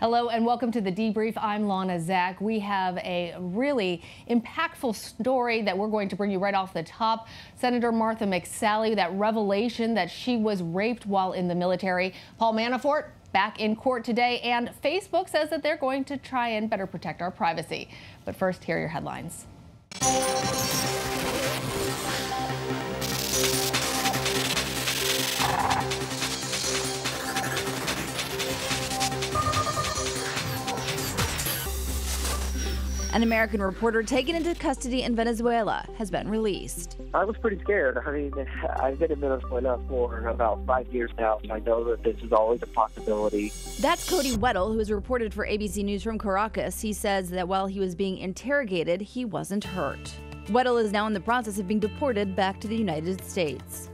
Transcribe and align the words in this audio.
Hello 0.00 0.30
and 0.30 0.46
welcome 0.46 0.72
to 0.72 0.80
the 0.80 0.90
debrief. 0.90 1.34
I'm 1.36 1.68
Lana 1.68 2.00
Zak. 2.00 2.40
We 2.40 2.58
have 2.60 2.96
a 2.96 3.34
really 3.38 4.00
impactful 4.30 4.94
story 4.94 5.60
that 5.60 5.76
we're 5.76 5.88
going 5.88 6.08
to 6.08 6.16
bring 6.16 6.30
you 6.30 6.38
right 6.38 6.54
off 6.54 6.72
the 6.72 6.82
top. 6.82 7.28
Senator 7.56 7.92
Martha 7.92 8.24
McSally, 8.24 8.96
that 8.96 9.12
revelation 9.12 9.92
that 9.92 10.10
she 10.10 10.38
was 10.38 10.62
raped 10.62 11.04
while 11.04 11.34
in 11.34 11.48
the 11.48 11.54
military. 11.54 12.14
Paul 12.38 12.54
Manafort 12.54 13.10
back 13.34 13.60
in 13.60 13.76
court 13.76 14.02
today, 14.02 14.40
and 14.40 14.70
Facebook 14.82 15.28
says 15.28 15.50
that 15.50 15.62
they're 15.62 15.76
going 15.76 16.04
to 16.04 16.16
try 16.16 16.48
and 16.48 16.70
better 16.70 16.86
protect 16.86 17.20
our 17.20 17.30
privacy. 17.30 17.90
But 18.24 18.34
first, 18.34 18.64
here 18.64 18.78
are 18.78 18.80
your 18.80 18.88
headlines. 18.88 19.44
An 33.12 33.24
American 33.24 33.60
reporter 33.60 34.04
taken 34.04 34.36
into 34.36 34.54
custody 34.54 35.02
in 35.02 35.16
Venezuela 35.16 35.84
has 35.98 36.12
been 36.12 36.28
released. 36.28 36.96
I 37.12 37.24
was 37.24 37.36
pretty 37.38 37.58
scared. 37.58 37.98
I 37.98 38.10
mean, 38.12 38.32
I've 38.76 39.00
been 39.00 39.10
in 39.10 39.18
Venezuela 39.18 39.80
for 39.88 40.28
about 40.28 40.64
five 40.64 40.86
years 40.94 41.10
now, 41.18 41.40
so 41.44 41.52
I 41.52 41.58
know 41.58 41.82
that 41.90 42.04
this 42.04 42.16
is 42.22 42.32
always 42.32 42.62
a 42.62 42.68
possibility. 42.68 43.52
That's 43.80 44.08
Cody 44.08 44.36
Weddle, 44.36 44.72
who 44.72 44.78
has 44.78 44.92
reported 44.92 45.34
for 45.34 45.44
ABC 45.44 45.82
News 45.82 46.04
from 46.04 46.20
Caracas. 46.20 46.80
He 46.80 46.92
says 46.92 47.30
that 47.30 47.48
while 47.48 47.66
he 47.66 47.80
was 47.80 47.96
being 47.96 48.16
interrogated, 48.18 49.00
he 49.00 49.24
wasn't 49.24 49.64
hurt. 49.64 50.14
Weddle 50.46 50.80
is 50.80 50.92
now 50.92 51.08
in 51.08 51.12
the 51.12 51.20
process 51.20 51.58
of 51.58 51.66
being 51.66 51.80
deported 51.80 52.36
back 52.36 52.60
to 52.60 52.68
the 52.68 52.76
United 52.76 53.24
States. 53.24 53.89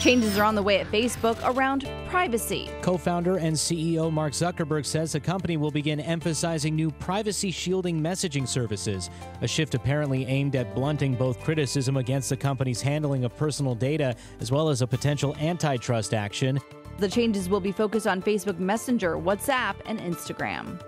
Changes 0.00 0.38
are 0.38 0.44
on 0.44 0.54
the 0.54 0.62
way 0.62 0.78
at 0.78 0.86
Facebook 0.92 1.36
around 1.42 1.88
privacy. 2.08 2.70
Co 2.82 2.96
founder 2.96 3.38
and 3.38 3.56
CEO 3.56 4.12
Mark 4.12 4.32
Zuckerberg 4.32 4.86
says 4.86 5.10
the 5.10 5.18
company 5.18 5.56
will 5.56 5.72
begin 5.72 5.98
emphasizing 5.98 6.76
new 6.76 6.92
privacy 6.92 7.50
shielding 7.50 8.00
messaging 8.00 8.46
services, 8.46 9.10
a 9.42 9.48
shift 9.48 9.74
apparently 9.74 10.24
aimed 10.26 10.54
at 10.54 10.72
blunting 10.72 11.14
both 11.14 11.40
criticism 11.40 11.96
against 11.96 12.28
the 12.28 12.36
company's 12.36 12.80
handling 12.80 13.24
of 13.24 13.36
personal 13.36 13.74
data 13.74 14.14
as 14.40 14.52
well 14.52 14.68
as 14.68 14.82
a 14.82 14.86
potential 14.86 15.34
antitrust 15.40 16.14
action. 16.14 16.60
The 16.98 17.08
changes 17.08 17.48
will 17.48 17.60
be 17.60 17.72
focused 17.72 18.06
on 18.06 18.22
Facebook 18.22 18.60
Messenger, 18.60 19.16
WhatsApp, 19.16 19.74
and 19.86 19.98
Instagram. 19.98 20.80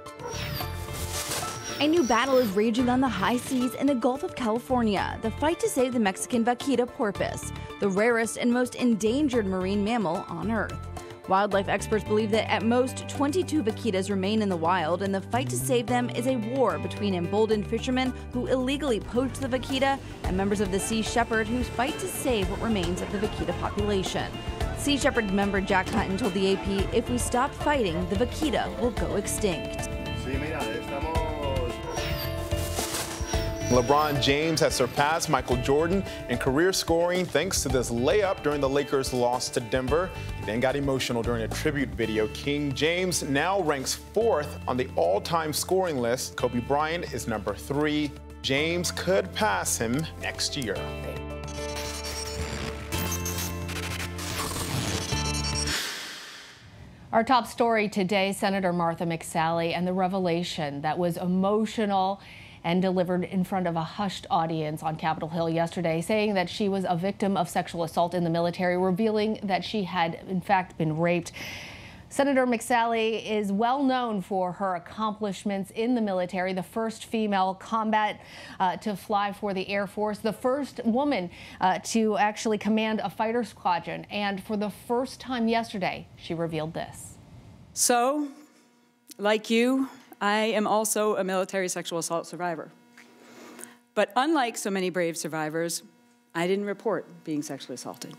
A 1.80 1.88
new 1.88 2.02
battle 2.02 2.36
is 2.36 2.50
raging 2.50 2.90
on 2.90 3.00
the 3.00 3.08
high 3.08 3.38
seas 3.38 3.72
in 3.72 3.86
the 3.86 3.94
Gulf 3.94 4.22
of 4.22 4.36
California 4.36 5.18
the 5.22 5.30
fight 5.30 5.58
to 5.60 5.66
save 5.66 5.94
the 5.94 5.98
Mexican 5.98 6.44
vaquita 6.44 6.86
porpoise, 6.86 7.54
the 7.80 7.88
rarest 7.88 8.36
and 8.36 8.52
most 8.52 8.74
endangered 8.74 9.46
marine 9.46 9.82
mammal 9.82 10.26
on 10.28 10.50
Earth. 10.50 10.76
Wildlife 11.26 11.70
experts 11.70 12.04
believe 12.04 12.30
that 12.32 12.50
at 12.50 12.62
most 12.62 13.08
22 13.08 13.62
vaquitas 13.62 14.10
remain 14.10 14.42
in 14.42 14.50
the 14.50 14.56
wild, 14.58 15.00
and 15.00 15.14
the 15.14 15.22
fight 15.22 15.48
to 15.48 15.56
save 15.56 15.86
them 15.86 16.10
is 16.10 16.26
a 16.26 16.36
war 16.36 16.78
between 16.78 17.14
emboldened 17.14 17.66
fishermen 17.66 18.12
who 18.34 18.46
illegally 18.48 19.00
poach 19.00 19.32
the 19.38 19.48
vaquita 19.48 19.98
and 20.24 20.36
members 20.36 20.60
of 20.60 20.70
the 20.72 20.80
Sea 20.80 21.00
Shepherd 21.00 21.46
who 21.48 21.64
fight 21.64 21.98
to 21.98 22.06
save 22.06 22.50
what 22.50 22.60
remains 22.60 23.00
of 23.00 23.10
the 23.10 23.26
vaquita 23.26 23.58
population. 23.58 24.30
Sea 24.76 24.98
Shepherd 24.98 25.32
member 25.32 25.62
Jack 25.62 25.88
Hutton 25.88 26.18
told 26.18 26.34
the 26.34 26.52
AP 26.52 26.94
if 26.94 27.08
we 27.08 27.16
stop 27.16 27.54
fighting, 27.54 28.06
the 28.10 28.16
vaquita 28.16 28.78
will 28.80 28.90
go 28.90 29.16
extinct. 29.16 29.89
LeBron 33.70 34.20
James 34.20 34.58
has 34.58 34.74
surpassed 34.74 35.28
Michael 35.28 35.56
Jordan 35.58 36.02
in 36.28 36.38
career 36.38 36.72
scoring 36.72 37.24
thanks 37.24 37.62
to 37.62 37.68
this 37.68 37.88
layup 37.88 38.42
during 38.42 38.60
the 38.60 38.68
Lakers' 38.68 39.12
loss 39.14 39.48
to 39.50 39.60
Denver. 39.60 40.10
He 40.40 40.44
then 40.44 40.58
got 40.58 40.74
emotional 40.74 41.22
during 41.22 41.42
a 41.42 41.48
tribute 41.48 41.90
video. 41.90 42.26
King 42.34 42.74
James 42.74 43.22
now 43.22 43.60
ranks 43.60 43.94
fourth 43.94 44.58
on 44.66 44.76
the 44.76 44.88
all 44.96 45.20
time 45.20 45.52
scoring 45.52 45.98
list. 45.98 46.34
Kobe 46.34 46.58
Bryant 46.58 47.14
is 47.14 47.28
number 47.28 47.54
three. 47.54 48.10
James 48.42 48.90
could 48.90 49.32
pass 49.34 49.78
him 49.78 50.04
next 50.20 50.56
year. 50.56 50.74
Our 57.12 57.22
top 57.22 57.46
story 57.46 57.88
today 57.88 58.32
Senator 58.32 58.72
Martha 58.72 59.04
McSally 59.04 59.76
and 59.76 59.86
the 59.86 59.92
revelation 59.92 60.80
that 60.80 60.98
was 60.98 61.16
emotional 61.16 62.20
and 62.64 62.82
delivered 62.82 63.24
in 63.24 63.44
front 63.44 63.66
of 63.66 63.76
a 63.76 63.82
hushed 63.82 64.26
audience 64.30 64.82
on 64.82 64.96
Capitol 64.96 65.28
Hill 65.28 65.48
yesterday, 65.48 66.00
saying 66.00 66.34
that 66.34 66.48
she 66.50 66.68
was 66.68 66.84
a 66.88 66.96
victim 66.96 67.36
of 67.36 67.48
sexual 67.48 67.84
assault 67.84 68.14
in 68.14 68.24
the 68.24 68.30
military, 68.30 68.76
revealing 68.76 69.40
that 69.42 69.64
she 69.64 69.84
had, 69.84 70.20
in 70.28 70.40
fact, 70.40 70.76
been 70.76 70.98
raped. 70.98 71.32
Senator 72.12 72.44
McSally 72.44 73.24
is 73.24 73.52
well 73.52 73.84
known 73.84 74.20
for 74.20 74.50
her 74.50 74.74
accomplishments 74.74 75.70
in 75.70 75.94
the 75.94 76.00
military, 76.00 76.52
the 76.52 76.62
first 76.62 77.04
female 77.04 77.54
combat 77.54 78.20
uh, 78.58 78.76
to 78.78 78.96
fly 78.96 79.32
for 79.32 79.54
the 79.54 79.68
Air 79.68 79.86
Force, 79.86 80.18
the 80.18 80.32
first 80.32 80.80
woman 80.84 81.30
uh, 81.60 81.78
to 81.84 82.18
actually 82.18 82.58
command 82.58 83.00
a 83.04 83.08
fighter 83.08 83.44
squadron. 83.44 84.06
And 84.10 84.42
for 84.42 84.56
the 84.56 84.70
first 84.70 85.20
time 85.20 85.46
yesterday, 85.46 86.08
she 86.16 86.34
revealed 86.34 86.74
this. 86.74 87.16
So, 87.74 88.26
like 89.16 89.48
you, 89.48 89.88
I 90.20 90.36
am 90.36 90.66
also 90.66 91.16
a 91.16 91.24
military 91.24 91.68
sexual 91.68 91.98
assault 91.98 92.26
survivor. 92.26 92.70
But 93.94 94.12
unlike 94.16 94.56
so 94.56 94.70
many 94.70 94.90
brave 94.90 95.16
survivors, 95.16 95.82
I 96.34 96.46
didn't 96.46 96.66
report 96.66 97.06
being 97.24 97.42
sexually 97.42 97.74
assaulted. 97.74 98.14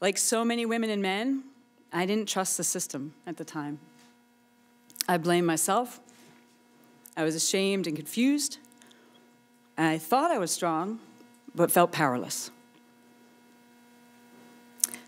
Like 0.00 0.18
so 0.18 0.44
many 0.44 0.66
women 0.66 0.90
and 0.90 1.02
men, 1.02 1.44
I 1.92 2.04
didn't 2.06 2.28
trust 2.28 2.56
the 2.56 2.64
system 2.64 3.14
at 3.26 3.38
the 3.38 3.44
time. 3.44 3.78
I 5.08 5.16
blamed 5.18 5.46
myself. 5.46 6.00
I 7.16 7.24
was 7.24 7.34
ashamed 7.34 7.86
and 7.86 7.96
confused. 7.96 8.58
I 9.78 9.98
thought 9.98 10.30
I 10.30 10.38
was 10.38 10.50
strong, 10.50 11.00
but 11.54 11.70
felt 11.70 11.92
powerless. 11.92 12.50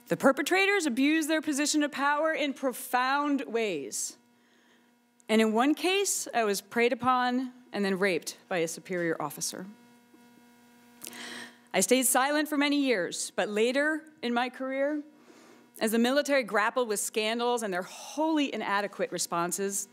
The 0.09 0.17
perpetrators 0.17 0.87
abused 0.87 1.29
their 1.29 1.43
position 1.43 1.83
of 1.83 1.93
power 1.93 2.33
in 2.33 2.55
profound 2.55 3.43
ways. 3.47 4.17
And 5.29 5.43
in 5.43 5.53
one 5.53 5.75
case, 5.75 6.27
I 6.35 6.45
was 6.45 6.61
preyed 6.61 6.93
upon 6.93 7.53
and 7.73 7.85
then 7.85 7.99
raped 7.99 8.37
by 8.49 8.59
a 8.59 8.69
superior 8.69 9.21
officer. 9.21 9.67
I 11.73 11.81
stayed 11.81 12.07
silent 12.07 12.49
for 12.49 12.57
many 12.57 12.81
years, 12.81 13.31
but 13.37 13.49
later 13.49 14.03
in 14.23 14.33
my 14.33 14.49
career, 14.49 15.03
as 15.81 15.93
the 15.93 15.99
military 15.99 16.43
grappled 16.43 16.89
with 16.89 16.99
scandals 16.99 17.63
and 17.63 17.73
their 17.73 17.83
wholly 17.83 18.53
inadequate 18.53 19.13
responses, 19.13 19.89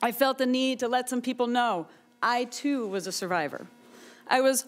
I 0.00 0.12
felt 0.12 0.38
the 0.38 0.46
need 0.46 0.78
to 0.78 0.88
let 0.88 1.08
some 1.08 1.20
people 1.20 1.48
know 1.48 1.88
I 2.22 2.44
too 2.44 2.86
was 2.86 3.06
a 3.06 3.12
survivor. 3.12 3.66
I 4.28 4.40
was 4.40 4.66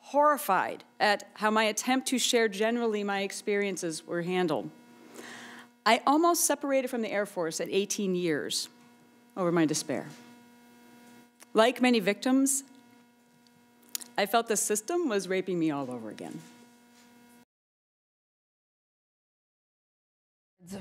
horrified 0.00 0.84
at 0.98 1.28
how 1.34 1.50
my 1.50 1.64
attempt 1.64 2.08
to 2.08 2.18
share 2.18 2.48
generally 2.48 3.04
my 3.04 3.20
experiences 3.20 4.06
were 4.06 4.22
handled. 4.22 4.70
I 5.84 6.02
almost 6.06 6.44
separated 6.44 6.88
from 6.88 7.02
the 7.02 7.10
Air 7.10 7.26
Force 7.26 7.60
at 7.60 7.68
18 7.70 8.14
years 8.14 8.68
over 9.36 9.52
my 9.52 9.64
despair. 9.64 10.06
Like 11.54 11.80
many 11.80 12.00
victims, 12.00 12.62
I 14.16 14.26
felt 14.26 14.48
the 14.48 14.56
system 14.56 15.08
was 15.08 15.28
raping 15.28 15.58
me 15.58 15.70
all 15.70 15.90
over 15.90 16.10
again. 16.10 16.40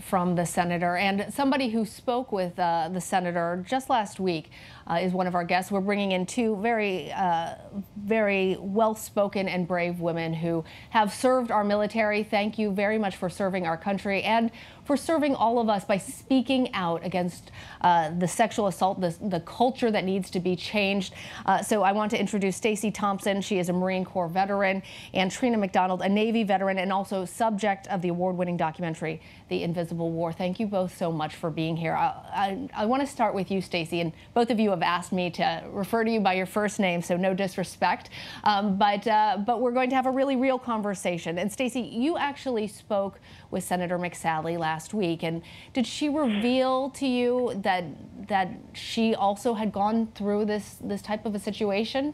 From 0.01 0.35
the 0.35 0.45
senator 0.45 0.97
and 0.97 1.34
somebody 1.34 1.69
who 1.69 1.85
spoke 1.85 2.34
with 2.34 2.59
uh, 2.59 2.90
the 2.91 3.00
senator 3.00 3.63
just 3.66 3.90
last 3.90 4.19
week 4.19 4.51
uh, 4.85 4.95
is 4.95 5.13
one 5.13 5.25
of 5.25 5.35
our 5.35 5.45
guests. 5.45 5.72
We're 5.72 5.79
bringing 5.79 6.12
in 6.12 6.25
two 6.25 6.58
very, 6.58 7.11
uh, 7.14 7.55
very 7.96 8.58
well 8.59 8.93
spoken 8.93 9.47
and 9.47 9.67
brave 9.67 10.02
women 10.02 10.34
who 10.34 10.66
have 10.90 11.14
served 11.14 11.49
our 11.49 11.64
military. 11.64 12.23
Thank 12.23 12.59
you 12.59 12.72
very 12.72 12.97
much 12.99 13.16
for 13.16 13.29
serving 13.29 13.66
our 13.66 13.78
country 13.78 14.22
and 14.22 14.52
for 14.84 14.97
serving 14.97 15.35
all 15.35 15.59
of 15.59 15.70
us 15.70 15.85
by 15.85 15.97
speaking 15.97 16.73
out 16.73 17.05
against 17.05 17.52
uh, 17.81 18.09
the 18.17 18.28
sexual 18.28 18.66
assault, 18.67 18.99
the, 18.99 19.16
the 19.22 19.40
culture 19.41 19.91
that 19.91 20.03
needs 20.03 20.31
to 20.31 20.40
be 20.40 20.55
changed. 20.55 21.14
Uh, 21.46 21.61
so 21.61 21.84
I 21.84 21.91
want 21.91 22.09
to 22.11 22.20
introduce 22.20 22.55
Stacy 22.58 22.90
Thompson. 22.90 23.40
She 23.40 23.59
is 23.59 23.70
a 23.70 23.73
Marine 23.73 24.03
Corps 24.03 24.28
veteran, 24.28 24.81
and 25.14 25.31
Trina 25.31 25.58
McDonald, 25.58 26.02
a 26.02 26.09
Navy 26.09 26.43
veteran, 26.43 26.79
and 26.79 26.91
also 26.91 27.23
subject 27.23 27.87
of 27.87 28.02
the 28.02 28.09
award-winning 28.09 28.58
documentary, 28.58 29.22
The 29.49 29.63
Invisible 29.63 30.11
War. 30.11 30.31
Thank 30.31 30.59
you 30.59 30.67
both 30.67 30.96
so 30.96 31.11
much 31.11 31.35
for 31.35 31.49
being 31.49 31.75
here. 31.75 31.96
I, 31.96 32.07
I, 32.34 32.69
I 32.73 32.85
want 32.85 33.01
to 33.01 33.07
start 33.07 33.34
with 33.34 33.51
you, 33.51 33.61
Stacy, 33.61 33.99
and 34.01 34.13
both 34.34 34.51
of 34.51 34.59
you 34.59 34.69
have 34.69 34.81
asked 34.81 35.11
me 35.11 35.29
to 35.31 35.63
refer 35.72 36.03
to 36.03 36.11
you 36.11 36.19
by 36.19 36.34
your 36.34 36.46
first 36.46 36.79
name, 36.79 37.01
so 37.01 37.17
no 37.17 37.34
disrespect. 37.34 38.09
Um, 38.43 38.78
but 38.78 39.07
uh, 39.07 39.37
but 39.46 39.59
we're 39.59 39.72
going 39.72 39.90
to 39.90 39.96
have 39.96 40.05
a 40.05 40.11
really 40.11 40.35
real 40.35 40.59
conversation. 40.59 41.37
And 41.40 41.51
Stacy, 41.51 41.81
you 41.81 42.17
actually 42.17 42.67
spoke 42.67 43.19
with 43.51 43.63
Senator 43.63 43.97
McSally 43.97 44.57
last 44.57 44.93
week. 44.93 45.23
And 45.23 45.41
did 45.73 45.85
she 45.87 46.09
reveal 46.09 46.91
to 46.91 47.07
you 47.07 47.59
that 47.63 47.84
that 48.28 48.49
she 48.73 49.16
also 49.16 49.55
had 49.55 49.72
gone 49.72 50.07
through 50.16 50.45
this 50.45 50.78
this 50.81 51.02
type 51.02 51.25
of 51.25 51.35
a 51.35 51.40
situation? 51.40 52.13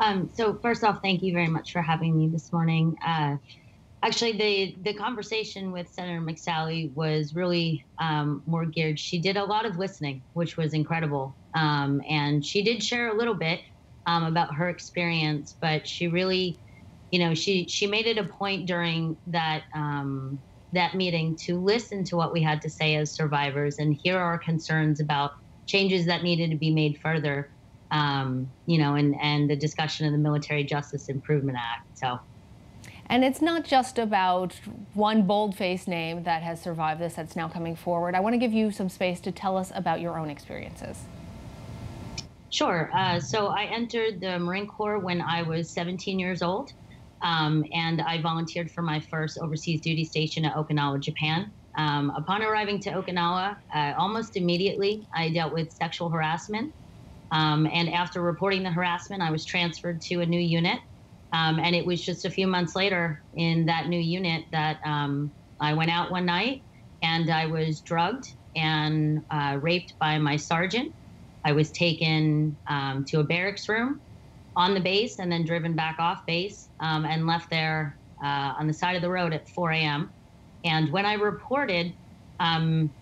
Um, 0.00 0.30
so 0.32 0.54
first 0.54 0.84
off, 0.84 1.02
thank 1.02 1.22
you 1.22 1.32
very 1.32 1.48
much 1.48 1.72
for 1.72 1.82
having 1.82 2.16
me 2.16 2.28
this 2.28 2.52
morning. 2.52 2.96
Uh, 3.04 3.36
Actually, 4.04 4.32
the 4.32 4.76
the 4.84 4.94
conversation 4.96 5.72
with 5.72 5.88
Senator 5.88 6.20
McSally 6.20 6.94
was 6.94 7.34
really 7.34 7.84
um, 8.00 8.42
more 8.46 8.64
geared. 8.64 8.98
She 8.98 9.20
did 9.20 9.36
a 9.36 9.44
lot 9.44 9.66
of 9.66 9.76
listening, 9.76 10.22
which 10.34 10.56
was 10.56 10.72
incredible, 10.72 11.36
um, 11.56 12.00
and 12.08 12.44
she 12.44 12.62
did 12.62 12.82
share 12.82 13.08
a 13.08 13.16
little 13.18 13.34
bit 13.34 13.60
um, 14.06 14.22
about 14.24 14.54
her 14.54 14.68
experience. 14.68 15.56
But 15.60 15.88
she 15.88 16.06
really, 16.06 16.62
you 17.10 17.18
know, 17.18 17.34
she 17.34 17.66
she 17.68 17.88
made 17.88 18.06
it 18.06 18.18
a 18.18 18.24
point 18.24 18.68
during 18.68 19.16
that 19.26 19.64
um, 19.74 20.40
that 20.72 20.94
meeting 20.94 21.36
to 21.46 21.60
listen 21.60 22.04
to 22.04 22.16
what 22.16 22.32
we 22.32 22.40
had 22.40 22.62
to 22.62 22.70
say 22.70 22.94
as 22.94 23.16
survivors 23.16 23.76
and 23.80 23.98
hear 24.00 24.16
our 24.18 24.38
concerns 24.38 25.00
about 25.00 25.32
changes 25.66 26.06
that 26.06 26.22
needed 26.22 26.52
to 26.52 26.56
be 26.56 26.72
made 26.72 26.98
further. 27.02 27.50
Um, 27.90 28.52
you 28.64 28.78
know, 28.78 28.94
and 28.94 29.16
and 29.20 29.50
the 29.50 29.56
discussion 29.56 30.06
of 30.06 30.12
the 30.12 30.18
Military 30.18 30.62
Justice 30.62 31.08
Improvement 31.08 31.58
Act. 31.58 31.80
So. 31.94 32.18
And 33.10 33.24
it's 33.24 33.40
not 33.40 33.64
just 33.64 33.98
about 33.98 34.54
one 34.92 35.22
bold-faced 35.26 35.88
name 35.88 36.24
that 36.24 36.42
has 36.42 36.60
survived 36.60 37.00
this 37.00 37.14
that's 37.14 37.36
now 37.36 37.48
coming 37.48 37.74
forward. 37.74 38.14
I 38.14 38.20
want 38.20 38.34
to 38.34 38.38
give 38.38 38.52
you 38.52 38.70
some 38.70 38.90
space 38.90 39.20
to 39.20 39.32
tell 39.32 39.56
us 39.56 39.72
about 39.74 40.00
your 40.00 40.18
own 40.18 40.28
experiences. 40.28 40.98
Sure. 42.50 42.90
Uh, 42.94 43.18
so 43.18 43.48
I 43.48 43.64
entered 43.64 44.20
the 44.20 44.38
Marine 44.38 44.66
Corps 44.66 44.98
when 44.98 45.22
I 45.22 45.42
was 45.42 45.70
17 45.70 46.18
years 46.18 46.42
old, 46.42 46.72
um, 47.22 47.64
and 47.72 48.02
I 48.02 48.20
volunteered 48.20 48.70
for 48.70 48.82
my 48.82 49.00
first 49.00 49.38
overseas 49.38 49.80
duty 49.80 50.04
station 50.04 50.44
at 50.44 50.54
Okinawa, 50.54 51.00
Japan. 51.00 51.50
Um, 51.76 52.10
upon 52.10 52.42
arriving 52.42 52.80
to 52.80 52.90
Okinawa, 52.90 53.56
uh, 53.74 53.94
almost 53.96 54.36
immediately 54.36 55.06
I 55.14 55.30
dealt 55.30 55.52
with 55.52 55.72
sexual 55.72 56.10
harassment. 56.10 56.74
Um, 57.30 57.66
and 57.72 57.90
after 57.90 58.20
reporting 58.20 58.62
the 58.62 58.70
harassment, 58.70 59.22
I 59.22 59.30
was 59.30 59.44
transferred 59.44 60.00
to 60.02 60.20
a 60.20 60.26
new 60.26 60.40
unit 60.40 60.80
um, 61.32 61.58
and 61.58 61.74
it 61.76 61.84
was 61.84 62.04
just 62.04 62.24
a 62.24 62.30
few 62.30 62.46
months 62.46 62.74
later 62.74 63.22
in 63.34 63.66
that 63.66 63.88
new 63.88 64.00
unit 64.00 64.44
that 64.52 64.78
um, 64.84 65.32
I 65.60 65.74
went 65.74 65.90
out 65.90 66.10
one 66.10 66.26
night 66.26 66.62
and 67.02 67.30
I 67.30 67.46
was 67.46 67.82
drugged 67.82 68.24
and 68.56 69.20
uh, 69.30 69.58
raped 69.60 69.94
by 70.00 70.18
my 70.18 70.36
sergeant. 70.36 70.94
I 71.44 71.52
was 71.52 71.70
taken 71.72 72.58
um, 72.68 73.04
to 73.08 73.20
a 73.20 73.24
barracks 73.24 73.68
room 73.68 74.00
on 74.56 74.74
the 74.74 74.80
base 74.80 75.18
and 75.18 75.30
then 75.30 75.44
driven 75.44 75.76
back 75.76 75.96
off 75.98 76.20
base 76.26 76.68
um, 76.80 77.04
and 77.04 77.26
left 77.26 77.50
there 77.50 77.98
uh, 78.24 78.54
on 78.58 78.66
the 78.66 78.74
side 78.74 78.96
of 78.96 79.02
the 79.02 79.10
road 79.10 79.32
at 79.32 79.48
4 79.48 79.72
a.m. 79.72 80.12
And 80.64 80.90
when 80.90 81.06
I 81.06 81.14
reported, 81.14 81.94
um, 82.40 82.92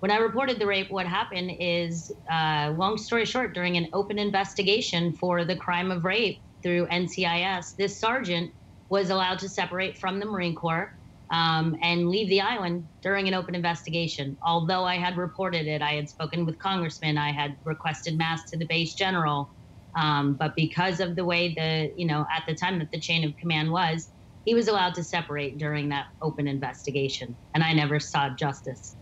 when 0.00 0.10
I 0.10 0.16
reported 0.18 0.58
the 0.58 0.66
rape, 0.66 0.90
what 0.90 1.06
happened 1.06 1.50
is, 1.58 2.10
uh, 2.30 2.72
long 2.76 2.96
story 2.96 3.24
short, 3.26 3.52
during 3.52 3.76
an 3.76 3.88
open 3.92 4.18
investigation 4.18 5.12
for 5.12 5.44
the 5.44 5.56
crime 5.56 5.90
of 5.90 6.04
rape, 6.04 6.40
through 6.62 6.86
NCIS, 6.86 7.76
this 7.76 7.96
sergeant 7.96 8.52
was 8.88 9.10
allowed 9.10 9.38
to 9.40 9.48
separate 9.48 9.98
from 9.98 10.18
the 10.18 10.26
Marine 10.26 10.54
Corps 10.54 10.94
um, 11.30 11.76
and 11.82 12.08
leave 12.08 12.28
the 12.28 12.40
island 12.40 12.86
during 13.02 13.28
an 13.28 13.34
open 13.34 13.54
investigation. 13.54 14.36
Although 14.42 14.84
I 14.84 14.96
had 14.96 15.16
reported 15.16 15.66
it, 15.66 15.82
I 15.82 15.92
had 15.92 16.08
spoken 16.08 16.46
with 16.46 16.58
congressmen, 16.58 17.18
I 17.18 17.32
had 17.32 17.56
requested 17.64 18.16
mast 18.16 18.48
to 18.48 18.56
the 18.56 18.64
base 18.64 18.94
general. 18.94 19.50
Um, 19.94 20.34
but 20.34 20.54
because 20.54 21.00
of 21.00 21.16
the 21.16 21.24
way 21.24 21.54
the, 21.54 21.92
you 21.96 22.06
know, 22.06 22.26
at 22.34 22.44
the 22.46 22.54
time 22.54 22.78
that 22.78 22.90
the 22.90 23.00
chain 23.00 23.24
of 23.24 23.36
command 23.36 23.70
was, 23.70 24.10
he 24.44 24.54
was 24.54 24.68
allowed 24.68 24.94
to 24.94 25.04
separate 25.04 25.58
during 25.58 25.88
that 25.90 26.06
open 26.22 26.46
investigation. 26.48 27.36
And 27.54 27.62
I 27.62 27.72
never 27.72 28.00
saw 28.00 28.30
justice. 28.30 28.96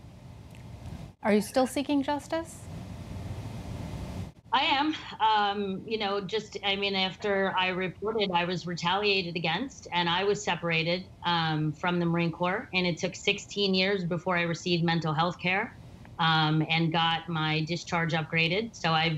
Are 1.23 1.33
you 1.33 1.41
still 1.41 1.67
seeking 1.67 2.03
justice? 2.03 2.59
I 4.57 4.63
am. 4.63 4.95
Um, 5.21 5.83
you 5.85 5.99
know, 5.99 6.21
just, 6.21 6.57
I 6.65 6.75
mean, 6.77 6.95
after 6.95 7.53
I 7.57 7.69
reported, 7.69 8.31
I 8.33 8.45
was 8.45 8.65
retaliated 8.65 9.35
against 9.37 9.87
and 9.93 10.09
I 10.09 10.25
was 10.25 10.43
separated 10.43 11.05
um, 11.25 11.73
from 11.73 11.99
the 11.99 12.07
Marine 12.07 12.31
Corps. 12.31 12.67
And 12.73 12.87
it 12.87 12.97
took 12.99 13.15
16 13.15 13.75
years 13.75 14.05
before 14.05 14.37
I 14.37 14.43
received 14.43 14.83
mental 14.83 15.13
health 15.13 15.37
care 15.41 15.71
um, 16.19 16.63
and 16.69 16.91
got 16.91 17.29
my 17.29 17.65
discharge 17.67 18.13
upgraded. 18.13 18.71
So 18.75 18.93
I've, 18.93 19.13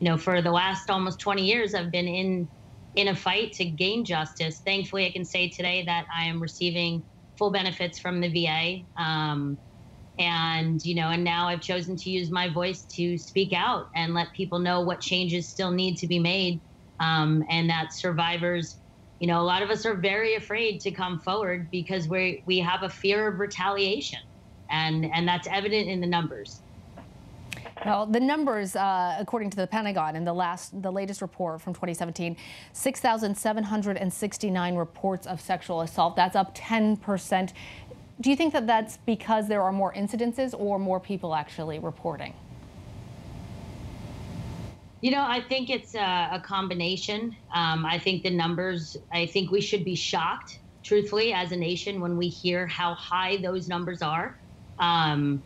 you 0.00 0.10
know, 0.10 0.18
for 0.18 0.42
the 0.42 0.52
last 0.52 0.90
almost 0.90 1.20
20 1.20 1.44
years, 1.46 1.74
I've 1.74 1.92
been 1.92 2.08
in 2.08 2.50
in 2.94 3.08
a 3.08 3.16
fight 3.16 3.52
to 3.54 3.64
gain 3.64 4.04
justice. 4.04 4.60
Thankfully, 4.66 5.06
I 5.06 5.12
can 5.12 5.24
say 5.24 5.50
today 5.50 5.84
that 5.86 6.06
I 6.14 6.24
am 6.26 6.42
receiving 6.42 7.04
full 7.38 7.52
benefits 7.52 7.98
from 7.98 8.20
the 8.20 8.28
VA. 8.30 8.84
And 10.18 10.84
you 10.84 10.94
know 10.94 11.10
and 11.10 11.22
now 11.22 11.46
i've 11.46 11.60
chosen 11.60 11.94
to 11.96 12.10
use 12.10 12.30
my 12.30 12.48
voice 12.48 12.82
to 12.82 13.18
speak 13.18 13.52
out 13.52 13.90
and 13.94 14.14
let 14.14 14.32
people 14.32 14.58
know 14.58 14.80
what 14.80 15.00
changes 15.00 15.46
still 15.46 15.70
need 15.70 15.98
to 15.98 16.06
be 16.06 16.18
made. 16.18 16.60
Um, 17.00 17.44
and 17.50 17.68
that 17.68 17.92
survivors 17.92 18.76
you 19.18 19.26
know 19.26 19.40
a 19.40 19.44
lot 19.44 19.62
of 19.62 19.70
us 19.70 19.84
are 19.84 19.94
very 19.94 20.34
afraid 20.34 20.80
to 20.80 20.90
come 20.90 21.20
forward 21.20 21.70
because 21.70 22.08
we 22.08 22.42
we 22.46 22.58
have 22.60 22.82
a 22.82 22.88
fear 22.88 23.28
of 23.28 23.40
retaliation. 23.40 24.20
And 24.70 25.10
and 25.12 25.28
that's 25.28 25.46
evident 25.48 25.88
in 25.88 26.00
the 26.00 26.06
numbers. 26.06 26.60
Well, 27.84 28.06
the 28.06 28.20
numbers, 28.20 28.74
uh, 28.74 29.16
according 29.18 29.50
to 29.50 29.56
the 29.56 29.66
Pentagon, 29.66 30.16
in 30.16 30.24
the 30.24 30.32
last, 30.32 30.80
the 30.80 30.90
latest 30.90 31.20
report 31.20 31.60
from 31.60 31.74
2017, 31.74 32.36
6,769 32.72 34.76
reports 34.76 35.26
of 35.26 35.40
sexual 35.40 35.82
assault. 35.82 36.16
That's 36.16 36.36
up 36.36 36.52
10 36.54 36.96
percent 36.96 37.52
do 38.20 38.30
you 38.30 38.36
think 38.36 38.52
that 38.54 38.66
that's 38.66 38.96
because 38.98 39.48
there 39.48 39.62
are 39.62 39.72
more 39.72 39.92
incidences 39.92 40.54
or 40.58 40.78
more 40.78 41.00
people 41.00 41.34
actually 41.34 41.78
reporting? 41.78 42.34
You 45.02 45.10
know, 45.10 45.24
I 45.26 45.42
think 45.42 45.68
it's 45.68 45.94
a, 45.94 46.30
a 46.32 46.42
combination. 46.44 47.36
Um, 47.54 47.84
I 47.84 47.98
think 47.98 48.22
the 48.22 48.30
numbers, 48.30 48.96
I 49.12 49.26
think 49.26 49.50
we 49.50 49.60
should 49.60 49.84
be 49.84 49.94
shocked, 49.94 50.58
truthfully, 50.82 51.32
as 51.32 51.52
a 51.52 51.56
nation 51.56 52.00
when 52.00 52.16
we 52.16 52.28
hear 52.28 52.66
how 52.66 52.94
high 52.94 53.36
those 53.36 53.68
numbers 53.68 54.00
are. 54.00 54.36
Um, 54.78 55.42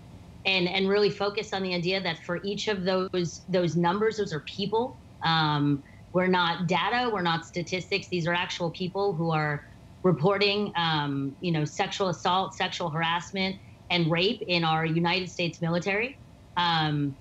and, 0.46 0.68
and 0.68 0.88
really 0.88 1.10
focus 1.10 1.52
on 1.52 1.62
the 1.62 1.74
idea 1.74 2.00
that 2.00 2.18
for 2.24 2.40
each 2.42 2.68
of 2.68 2.84
those 2.84 3.42
those 3.48 3.76
numbers, 3.76 4.16
those 4.16 4.32
are 4.32 4.40
people. 4.40 4.96
Um, 5.22 5.82
we're 6.12 6.28
not 6.28 6.66
data, 6.66 7.10
we're 7.12 7.22
not 7.22 7.44
statistics. 7.44 8.08
These 8.08 8.26
are 8.26 8.32
actual 8.32 8.70
people 8.70 9.12
who 9.12 9.30
are 9.30 9.64
reporting, 10.04 10.72
um, 10.76 11.36
you 11.40 11.52
know, 11.52 11.64
sexual 11.64 12.08
assault, 12.08 12.54
sexual 12.54 12.90
harassment, 12.90 13.56
and 13.90 14.10
rape 14.10 14.42
in 14.46 14.64
our 14.64 14.86
United 14.86 15.30
States 15.30 15.60
military. 15.60 16.18
Um, 16.56 17.16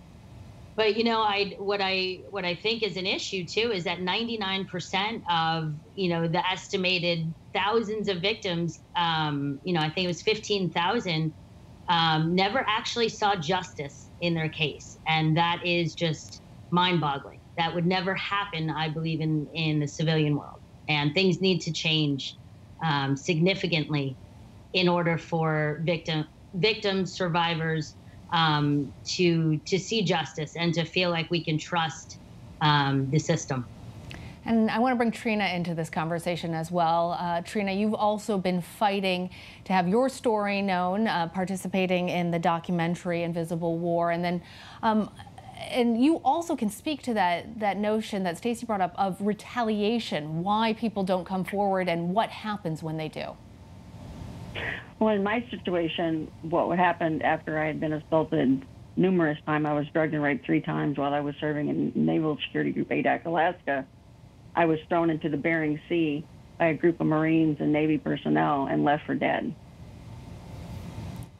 but 0.75 0.97
you 0.97 1.03
know, 1.05 1.21
I 1.21 1.55
what 1.59 1.81
I 1.83 2.19
what 2.31 2.45
I 2.45 2.55
think 2.55 2.83
is 2.83 2.97
an 2.97 3.07
issue 3.07 3.45
too 3.45 3.71
is 3.73 3.85
that 3.85 3.99
99% 3.99 5.21
of 5.29 5.73
you 5.95 6.09
know 6.09 6.27
the 6.27 6.47
estimated 6.49 7.35
thousands 7.53 8.09
of 8.09 8.21
victims, 8.21 8.79
um, 8.97 9.59
you 9.63 9.73
know, 9.73 9.81
I 9.81 9.91
think 9.91 10.05
it 10.05 10.07
was 10.07 10.23
15,000, 10.23 11.35
um, 11.89 12.35
never 12.35 12.65
actually 12.69 13.09
saw 13.09 13.35
justice 13.35 14.09
in 14.21 14.35
their 14.35 14.49
case, 14.49 14.97
and 15.07 15.37
that 15.37 15.59
is 15.65 15.95
just 15.95 16.41
mind-boggling. 16.71 17.41
That 17.57 17.75
would 17.75 17.85
never 17.87 18.15
happen, 18.15 18.69
I 18.71 18.89
believe, 18.89 19.21
in 19.21 19.47
in 19.53 19.81
the 19.81 19.87
civilian 19.87 20.37
world, 20.37 20.61
and 20.87 21.13
things 21.13 21.41
need 21.41 21.59
to 21.61 21.73
change 21.73 22.38
um, 22.83 23.15
significantly 23.15 24.15
in 24.73 24.87
order 24.87 25.17
for 25.17 25.81
victim 25.83 26.25
victims, 26.55 27.13
survivors 27.13 27.95
um, 28.31 28.91
to 29.05 29.57
to 29.65 29.79
see 29.79 30.03
justice 30.03 30.55
and 30.55 30.73
to 30.73 30.85
feel 30.85 31.09
like 31.09 31.29
we 31.29 31.43
can 31.43 31.57
trust 31.57 32.17
um, 32.61 33.09
the 33.09 33.19
system. 33.19 33.65
And 34.45 34.71
I 34.71 34.79
want 34.79 34.93
to 34.93 34.95
bring 34.95 35.11
Trina 35.11 35.45
into 35.45 35.75
this 35.75 35.89
conversation 35.89 36.53
as 36.55 36.71
well. 36.71 37.15
Uh, 37.19 37.41
Trina, 37.41 37.71
you've 37.71 37.93
also 37.93 38.37
been 38.37 38.61
fighting 38.61 39.29
to 39.65 39.73
have 39.73 39.87
your 39.87 40.09
story 40.09 40.61
known, 40.61 41.07
uh, 41.07 41.27
participating 41.27 42.09
in 42.09 42.31
the 42.31 42.39
documentary 42.39 43.23
Invisible 43.23 43.77
War, 43.77 44.11
and 44.11 44.23
then 44.23 44.41
um, 44.81 45.11
and 45.59 46.03
you 46.03 46.17
also 46.23 46.55
can 46.55 46.69
speak 46.69 47.01
to 47.03 47.13
that 47.13 47.59
that 47.59 47.77
notion 47.77 48.23
that 48.23 48.37
Stacy 48.37 48.65
brought 48.65 48.81
up 48.81 48.93
of 48.97 49.17
retaliation, 49.19 50.43
why 50.43 50.73
people 50.73 51.03
don't 51.03 51.25
come 51.25 51.43
forward 51.43 51.87
and 51.87 52.13
what 52.13 52.29
happens 52.29 52.81
when 52.81 52.97
they 52.97 53.07
do. 53.09 53.35
Well, 54.99 55.13
in 55.15 55.23
my 55.23 55.45
situation, 55.49 56.29
what 56.41 56.67
would 56.67 56.79
happen 56.79 57.21
after 57.21 57.59
I 57.59 57.67
had 57.67 57.79
been 57.79 57.93
assaulted 57.93 58.65
numerous 58.99 59.37
times, 59.45 59.65
I 59.65 59.73
was 59.73 59.87
drugged 59.93 60.13
and 60.13 60.21
raped 60.21 60.45
three 60.45 60.61
times 60.61 60.97
while 60.97 61.13
I 61.13 61.21
was 61.21 61.33
serving 61.39 61.69
in 61.69 61.93
Naval 61.95 62.37
Security 62.45 62.71
Group 62.71 62.89
Adak, 62.89 63.25
Alaska. 63.25 63.85
I 64.55 64.65
was 64.65 64.79
thrown 64.89 65.09
into 65.09 65.29
the 65.29 65.37
Bering 65.37 65.79
Sea 65.87 66.25
by 66.57 66.67
a 66.67 66.73
group 66.73 66.99
of 66.99 67.07
Marines 67.07 67.57
and 67.61 67.71
Navy 67.71 67.97
personnel 67.97 68.67
and 68.67 68.83
left 68.83 69.05
for 69.05 69.15
dead. 69.15 69.55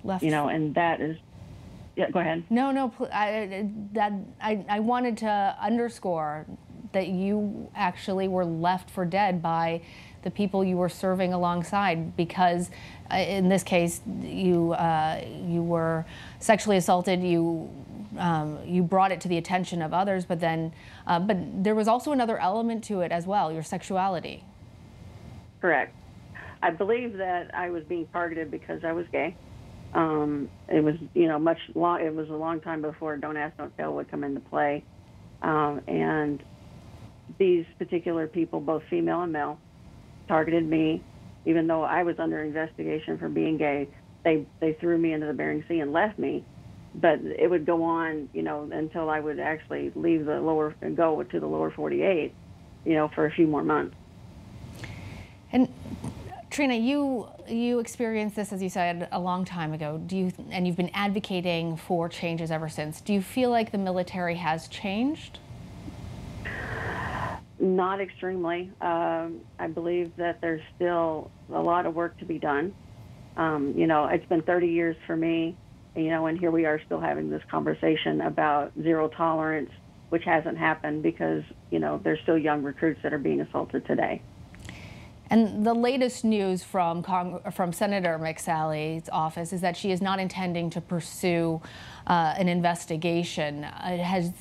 Left. 0.04 0.24
You 0.24 0.32
know, 0.32 0.48
and 0.48 0.74
that 0.76 1.02
is 1.02 1.18
yeah, 1.96 2.10
go 2.10 2.20
ahead. 2.20 2.44
No, 2.50 2.72
no, 2.72 2.94
I, 3.12 3.70
that 3.94 4.14
I, 4.42 4.66
I 4.70 4.80
wanted 4.80 5.18
to 5.18 5.56
underscore 5.62 6.46
that 6.92 7.08
you 7.08 7.70
actually 7.76 8.28
were 8.28 8.46
left 8.46 8.90
for 8.90 9.06
dead 9.06 9.42
by 9.42 9.82
the 10.24 10.32
people 10.32 10.64
you 10.64 10.76
were 10.76 10.90
serving 10.90 11.34
alongside 11.34 12.18
because 12.18 12.72
uh, 13.12 13.16
in 13.16 13.48
this 13.48 13.64
case 13.64 14.02
you 14.22 14.74
uh, 14.74 15.24
you 15.46 15.62
were 15.62 16.06
sexually 16.40 16.78
assaulted 16.78 17.24
you 17.24 17.70
um, 18.18 18.58
you 18.66 18.82
brought 18.82 19.12
it 19.12 19.22
to 19.22 19.28
the 19.28 19.38
attention 19.38 19.82
of 19.82 19.94
others 19.94 20.26
but 20.26 20.40
then 20.40 20.74
uh, 21.08 21.20
but 21.20 21.38
there 21.64 21.76
was 21.76 21.88
also 21.88 22.12
another 22.12 22.38
element 22.40 22.84
to 22.84 23.00
it 23.00 23.12
as 23.14 23.26
well 23.26 23.50
your 23.52 23.64
sexuality 23.64 24.44
correct 25.62 25.96
I 26.62 26.72
believe 26.72 27.18
that 27.18 27.54
I 27.56 27.70
was 27.70 27.84
being 27.84 28.08
targeted 28.08 28.52
because 28.52 28.84
I 28.84 28.92
was 28.92 29.06
gay. 29.12 29.36
Um, 29.94 30.50
it 30.68 30.84
was, 30.84 30.96
you 31.14 31.28
know, 31.28 31.40
much 31.40 31.58
long. 31.74 32.02
It 32.02 32.14
was 32.14 32.30
a 32.30 32.36
long 32.36 32.62
time 32.62 32.82
before 32.82 33.18
"Don't 33.18 33.38
Ask, 33.38 33.58
Don't 33.58 33.76
Tell" 33.76 33.94
would 33.96 34.10
come 34.10 34.24
into 34.24 34.40
play, 34.40 34.84
um, 35.42 35.82
and 35.88 36.44
these 37.38 37.66
particular 37.78 38.28
people, 38.28 38.60
both 38.60 38.84
female 38.90 39.22
and 39.22 39.32
male, 39.32 39.60
targeted 40.28 40.68
me, 40.68 41.04
even 41.46 41.68
though 41.68 41.84
I 41.84 42.04
was 42.04 42.20
under 42.20 42.44
investigation 42.44 43.18
for 43.18 43.30
being 43.30 43.58
gay. 43.58 43.90
They 44.24 44.46
they 44.60 44.74
threw 44.74 44.98
me 44.98 45.14
into 45.14 45.26
the 45.26 45.34
Bering 45.34 45.64
Sea 45.68 45.80
and 45.80 45.92
left 45.92 46.20
me, 46.20 46.44
but 46.94 47.20
it 47.22 47.50
would 47.50 47.66
go 47.66 47.84
on, 47.84 48.30
you 48.34 48.44
know, 48.44 48.70
until 48.72 49.10
I 49.10 49.20
would 49.20 49.40
actually 49.40 49.92
leave 49.96 50.26
the 50.26 50.40
lower 50.40 50.76
and 50.82 50.96
go 50.96 51.24
to 51.24 51.40
the 51.40 51.48
lower 51.48 51.72
48, 51.72 52.34
you 52.86 52.94
know, 52.94 53.08
for 53.08 53.26
a 53.26 53.32
few 53.32 53.48
more 53.48 53.64
months. 53.64 53.96
And 55.52 55.74
Trina, 56.50 56.74
you 56.74 57.28
you 57.48 57.80
experienced 57.80 58.36
this 58.36 58.52
as 58.52 58.62
you 58.62 58.70
said 58.70 59.08
a 59.12 59.20
long 59.20 59.46
time 59.46 59.72
ago. 59.72 60.02
Do 60.04 60.18
you 60.18 60.32
and 60.50 60.66
you've 60.66 60.76
been 60.78 60.92
advocating 60.94 61.78
for 61.78 62.10
changes 62.10 62.50
ever 62.50 62.70
since. 62.70 63.02
Do 63.02 63.14
you 63.14 63.22
feel 63.22 63.52
like 63.52 63.72
the 63.72 63.78
military 63.78 64.36
has 64.36 64.68
changed? 64.68 65.40
Not 67.60 68.02
extremely. 68.02 68.72
Um, 68.82 69.42
I 69.60 69.68
believe 69.68 70.16
that 70.18 70.42
there's 70.42 70.62
still 70.76 71.30
a 71.54 71.62
lot 71.62 71.86
of 71.86 71.94
work 71.94 72.18
to 72.20 72.26
be 72.26 72.40
done. 72.40 72.74
Um, 73.38 73.74
you 73.78 73.86
know, 73.86 74.06
it's 74.06 74.26
been 74.26 74.42
30 74.42 74.68
years 74.68 74.96
for 75.06 75.16
me, 75.16 75.56
you 75.96 76.10
know, 76.10 76.26
and 76.28 76.40
here 76.40 76.52
we 76.52 76.66
are 76.66 76.82
still 76.86 77.00
having 77.00 77.30
this 77.30 77.44
conversation 77.52 78.22
about 78.22 78.72
zero 78.82 79.10
tolerance, 79.10 79.72
which 80.08 80.24
hasn't 80.24 80.58
happened 80.58 81.04
because, 81.04 81.44
you 81.70 81.80
know, 81.80 82.00
there's 82.04 82.20
still 82.22 82.38
young 82.38 82.64
recruits 82.64 83.02
that 83.04 83.14
are 83.14 83.20
being 83.20 83.42
assaulted 83.42 83.86
today. 83.86 84.22
And 85.30 85.66
the 85.66 85.74
latest 85.74 86.24
news 86.26 86.64
from 86.64 87.04
Cong 87.04 87.40
from 87.52 87.72
Senator 87.72 88.18
McSally's 88.20 89.10
office 89.10 89.54
is 89.54 89.62
that 89.62 89.78
she 89.78 89.92
is 89.92 90.02
not 90.02 90.20
intending 90.20 90.70
to 90.72 90.82
pursue 90.82 91.62
uh, 92.08 92.34
an 92.38 92.48
investigation. 92.48 93.64
Uh, 93.64 93.98
has 93.98 94.32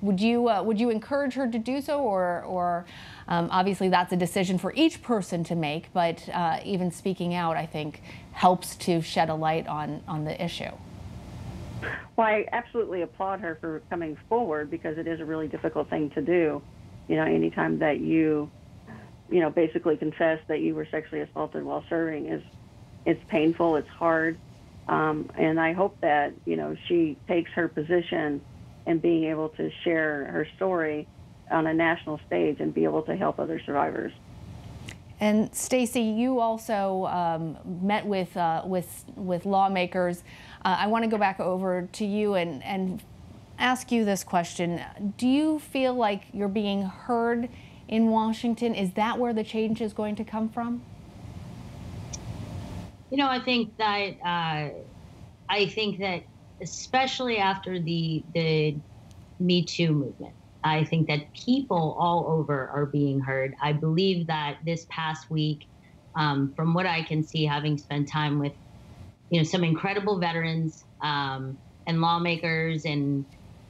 would 0.00 0.20
you 0.20 0.48
uh, 0.48 0.62
would 0.62 0.78
you 0.78 0.90
encourage 0.90 1.34
her 1.34 1.50
to 1.50 1.58
do 1.58 1.80
so, 1.80 2.00
or 2.00 2.42
or 2.44 2.86
um, 3.26 3.48
obviously 3.50 3.88
that's 3.88 4.12
a 4.12 4.16
decision 4.16 4.58
for 4.58 4.72
each 4.74 5.02
person 5.02 5.42
to 5.44 5.56
make. 5.56 5.92
But 5.92 6.28
uh, 6.32 6.60
even 6.64 6.92
speaking 6.92 7.34
out, 7.34 7.56
I 7.56 7.66
think, 7.66 8.02
helps 8.32 8.76
to 8.76 9.00
shed 9.00 9.30
a 9.30 9.34
light 9.34 9.66
on 9.66 10.02
on 10.06 10.24
the 10.24 10.42
issue. 10.42 10.70
Well, 12.16 12.26
I 12.26 12.46
absolutely 12.52 13.02
applaud 13.02 13.40
her 13.40 13.56
for 13.60 13.82
coming 13.90 14.16
forward 14.28 14.70
because 14.70 14.98
it 14.98 15.06
is 15.06 15.20
a 15.20 15.24
really 15.24 15.48
difficult 15.48 15.88
thing 15.88 16.10
to 16.10 16.22
do. 16.22 16.62
You 17.06 17.16
know, 17.16 17.24
anytime 17.24 17.78
that 17.78 18.00
you 18.00 18.50
you 19.30 19.40
know, 19.40 19.50
basically 19.50 19.96
confess 19.96 20.40
that 20.48 20.60
you 20.60 20.74
were 20.74 20.86
sexually 20.90 21.22
assaulted 21.22 21.62
while 21.64 21.84
serving 21.88 22.26
is 22.26 22.42
it's 23.04 23.22
painful, 23.28 23.76
it's 23.76 23.88
hard, 23.88 24.38
um, 24.88 25.30
and 25.36 25.60
I 25.60 25.72
hope 25.72 26.00
that 26.00 26.32
you 26.44 26.56
know 26.56 26.76
she 26.86 27.16
takes 27.26 27.50
her 27.52 27.68
position 27.68 28.40
in 28.86 28.98
being 28.98 29.24
able 29.24 29.50
to 29.50 29.70
share 29.84 30.26
her 30.26 30.46
story 30.56 31.06
on 31.50 31.66
a 31.66 31.74
national 31.74 32.20
stage 32.26 32.60
and 32.60 32.72
be 32.74 32.84
able 32.84 33.02
to 33.02 33.16
help 33.16 33.38
other 33.38 33.60
survivors. 33.64 34.12
And 35.20 35.54
Stacy, 35.54 36.00
you 36.00 36.38
also 36.38 37.06
um, 37.06 37.58
met 37.82 38.06
with 38.06 38.36
uh, 38.36 38.62
with 38.64 39.04
with 39.16 39.46
lawmakers. 39.46 40.22
Uh, 40.64 40.76
I 40.78 40.86
want 40.86 41.04
to 41.04 41.10
go 41.10 41.18
back 41.18 41.40
over 41.40 41.88
to 41.92 42.04
you 42.04 42.34
and 42.34 42.62
and 42.62 43.02
ask 43.58 43.90
you 43.90 44.04
this 44.04 44.22
question: 44.22 44.80
Do 45.16 45.26
you 45.26 45.58
feel 45.58 45.94
like 45.94 46.24
you're 46.32 46.48
being 46.48 46.82
heard? 46.82 47.48
In 47.88 48.10
Washington? 48.10 48.74
Is 48.74 48.92
that 48.92 49.18
where 49.18 49.32
the 49.32 49.42
change 49.42 49.80
is 49.80 49.92
going 49.92 50.14
to 50.16 50.24
come 50.24 50.48
from? 50.48 50.82
You 53.10 53.16
know, 53.16 53.28
I 53.28 53.40
think 53.40 53.76
that 53.78 54.10
uh, 54.24 54.68
I 55.48 55.66
think 55.66 56.00
that 56.00 56.24
especially 56.62 57.38
after 57.38 57.80
the 57.80 58.22
the 58.34 58.76
Me 59.40 59.64
Too 59.64 59.92
movement, 59.92 60.34
I 60.62 60.84
think 60.84 61.08
that 61.08 61.32
people 61.32 61.96
all 61.98 62.26
over 62.28 62.68
are 62.68 62.86
being 62.86 63.20
heard. 63.20 63.54
I 63.62 63.72
believe 63.72 64.26
that 64.26 64.58
this 64.64 64.86
past 64.90 65.30
week, 65.30 65.64
um, 66.14 66.52
from 66.54 66.74
what 66.74 66.84
I 66.84 67.02
can 67.02 67.22
see, 67.22 67.46
having 67.46 67.78
spent 67.78 68.08
time 68.08 68.38
with 68.38 68.52
you 69.30 69.40
know 69.40 69.44
some 69.44 69.64
incredible 69.64 70.18
veterans 70.18 70.84
um, 71.00 71.58
and 71.86 72.02
lawmakers 72.02 72.84
and 72.84 73.24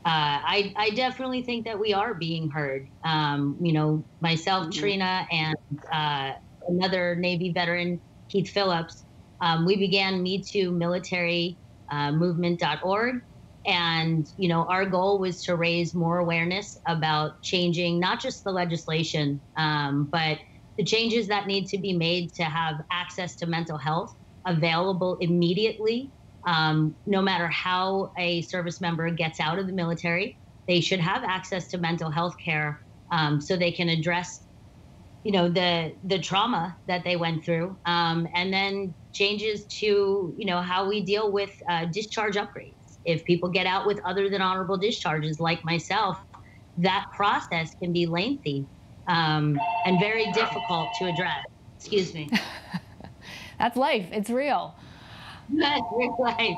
uh, 0.09 0.41
I, 0.43 0.73
I, 0.75 0.89
definitely 0.91 1.43
think 1.43 1.67
that 1.67 1.79
we 1.79 1.93
are 1.93 2.15
being 2.15 2.49
heard. 2.49 2.89
Um, 3.05 3.59
you 3.61 3.75
know, 3.75 4.03
myself, 4.21 4.69
mm-hmm. 4.69 4.81
Trina, 4.81 5.27
and 5.31 5.57
uh, 5.93 6.33
another 6.67 7.15
Navy 7.15 7.53
veteran, 7.53 8.01
Keith 8.31 8.49
Phillips, 8.49 9.05
um, 9.43 9.67
we 9.67 9.77
began 9.77 10.23
Me 10.23 10.43
Too 10.43 10.71
Military 10.71 11.59
uh, 11.91 12.11
Movement.org. 12.13 13.23
And, 13.67 14.33
you 14.39 14.49
know, 14.49 14.65
our 14.65 14.87
goal 14.87 15.19
was 15.19 15.45
to 15.45 15.57
raise 15.57 15.95
more 15.95 16.21
awareness 16.21 16.81
about 16.87 17.43
changing 17.43 18.01
not 18.01 18.19
just 18.19 18.45
the 18.45 18.51
legislation, 18.51 19.39
um, 19.59 20.05
but 20.05 20.39
the 20.79 20.85
changes 20.85 21.29
that 21.29 21.47
need 21.47 21.67
to 21.67 21.77
be 21.77 21.93
made 21.93 22.33
to 22.37 22.45
have 22.45 22.83
access 22.91 23.37
to 23.37 23.47
mental 23.47 23.77
health 23.77 24.17
available 24.47 25.19
immediately 25.21 26.11
um, 26.49 26.97
no 27.05 27.21
matter 27.21 27.47
how 27.49 28.11
a 28.17 28.41
service 28.41 28.81
member 28.81 29.11
gets 29.11 29.39
out 29.39 29.59
of 29.59 29.67
the 29.67 29.73
military, 29.73 30.39
they 30.67 30.81
should 30.81 30.99
have 30.99 31.23
access 31.23 31.69
to 31.69 31.79
mental 31.79 32.11
health 32.11 32.37
care 32.43 32.81
um, 33.13 33.39
so 33.39 33.55
they 33.55 33.71
can 33.71 33.91
address, 33.91 34.41
you 35.25 35.33
know, 35.33 35.51
the 35.51 35.95
the 36.05 36.19
trauma 36.19 36.75
that 36.87 37.05
they 37.05 37.17
went 37.17 37.45
through, 37.45 37.77
um, 37.85 38.27
and 38.35 38.51
then 38.51 38.95
changes 39.13 39.67
to 39.67 40.35
you 40.39 40.47
know 40.47 40.63
how 40.63 40.89
we 40.89 41.03
deal 41.03 41.31
with 41.31 41.51
uh, 41.69 41.85
discharge 41.93 42.37
upgrades. 42.37 42.97
If 43.05 43.27
people 43.27 43.51
get 43.51 43.67
out 43.67 43.87
with 43.87 44.01
other 44.07 44.31
than 44.31 44.41
honorable 44.41 44.79
discharges, 44.79 45.39
like 45.39 45.63
myself, 45.67 46.17
that 46.79 47.05
process 47.15 47.75
can 47.83 47.93
be 47.93 48.07
lengthy 48.07 48.67
um, 49.07 49.61
and 49.85 50.01
very 50.01 50.33
difficult 50.33 50.89
to 50.99 51.07
address. 51.13 51.45
Excuse 51.77 52.15
me. 52.15 52.31
That's 53.59 53.77
life. 53.77 54.09
It's 54.13 54.31
real. 54.31 54.77
Life. 56.19 56.57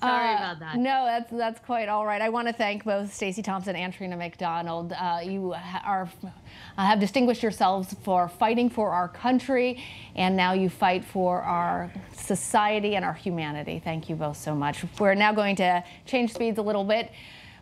Sorry 0.00 0.28
uh, 0.30 0.36
about 0.36 0.58
that. 0.60 0.76
No, 0.76 1.04
that's 1.04 1.30
that's 1.30 1.60
quite 1.60 1.88
all 1.88 2.06
right. 2.06 2.20
I 2.20 2.28
want 2.28 2.48
to 2.48 2.52
thank 2.52 2.84
both 2.84 3.12
Stacy 3.12 3.42
Thompson 3.42 3.74
and 3.74 3.92
Trina 3.92 4.16
McDonald. 4.16 4.92
Uh, 4.92 5.20
you 5.22 5.54
are 5.84 6.08
uh, 6.24 6.86
have 6.86 7.00
distinguished 7.00 7.42
yourselves 7.42 7.94
for 8.02 8.28
fighting 8.28 8.70
for 8.70 8.90
our 8.90 9.08
country, 9.08 9.82
and 10.16 10.36
now 10.36 10.52
you 10.52 10.68
fight 10.68 11.04
for 11.04 11.42
our 11.42 11.92
society 12.12 12.96
and 12.96 13.04
our 13.04 13.12
humanity. 13.12 13.80
Thank 13.82 14.08
you 14.08 14.16
both 14.16 14.36
so 14.36 14.54
much. 14.54 14.84
We're 14.98 15.14
now 15.14 15.32
going 15.32 15.56
to 15.56 15.82
change 16.06 16.32
speeds 16.32 16.58
a 16.58 16.62
little 16.62 16.84
bit. 16.84 17.10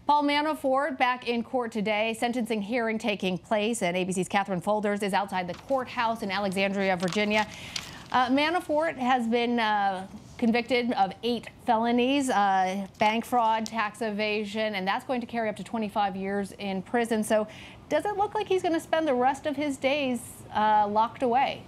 Paul 0.06 0.24
Manafort 0.24 0.98
back 0.98 1.28
in 1.28 1.42
court 1.42 1.72
today. 1.72 2.16
Sentencing 2.18 2.62
hearing 2.62 2.98
taking 2.98 3.38
place, 3.38 3.82
and 3.82 3.96
ABC's 3.96 4.28
Katherine 4.28 4.60
Faulders 4.60 5.02
is 5.02 5.12
outside 5.14 5.46
the 5.46 5.54
courthouse 5.54 6.22
in 6.22 6.30
Alexandria, 6.30 6.96
Virginia. 6.96 7.46
Uh, 8.12 8.28
Manafort 8.28 8.96
has 8.96 9.28
been 9.28 9.60
uh, 9.60 10.06
convicted 10.40 10.90
of 10.92 11.12
eight 11.22 11.50
felonies, 11.66 12.30
uh, 12.30 12.86
bank 12.98 13.26
fraud, 13.26 13.66
tax 13.66 14.00
evasion, 14.00 14.74
and 14.74 14.88
that's 14.88 15.04
going 15.04 15.20
to 15.20 15.26
carry 15.26 15.50
up 15.50 15.56
to 15.56 15.62
25 15.62 16.16
years 16.16 16.52
in 16.58 16.80
prison. 16.80 17.22
So 17.22 17.46
does 17.90 18.06
it 18.06 18.16
look 18.16 18.34
like 18.34 18.48
he's 18.48 18.62
going 18.62 18.72
to 18.72 18.80
spend 18.80 19.06
the 19.06 19.14
rest 19.14 19.44
of 19.44 19.54
his 19.54 19.76
days 19.76 20.20
uh, 20.54 20.88
locked 20.88 21.22
away? 21.22 21.62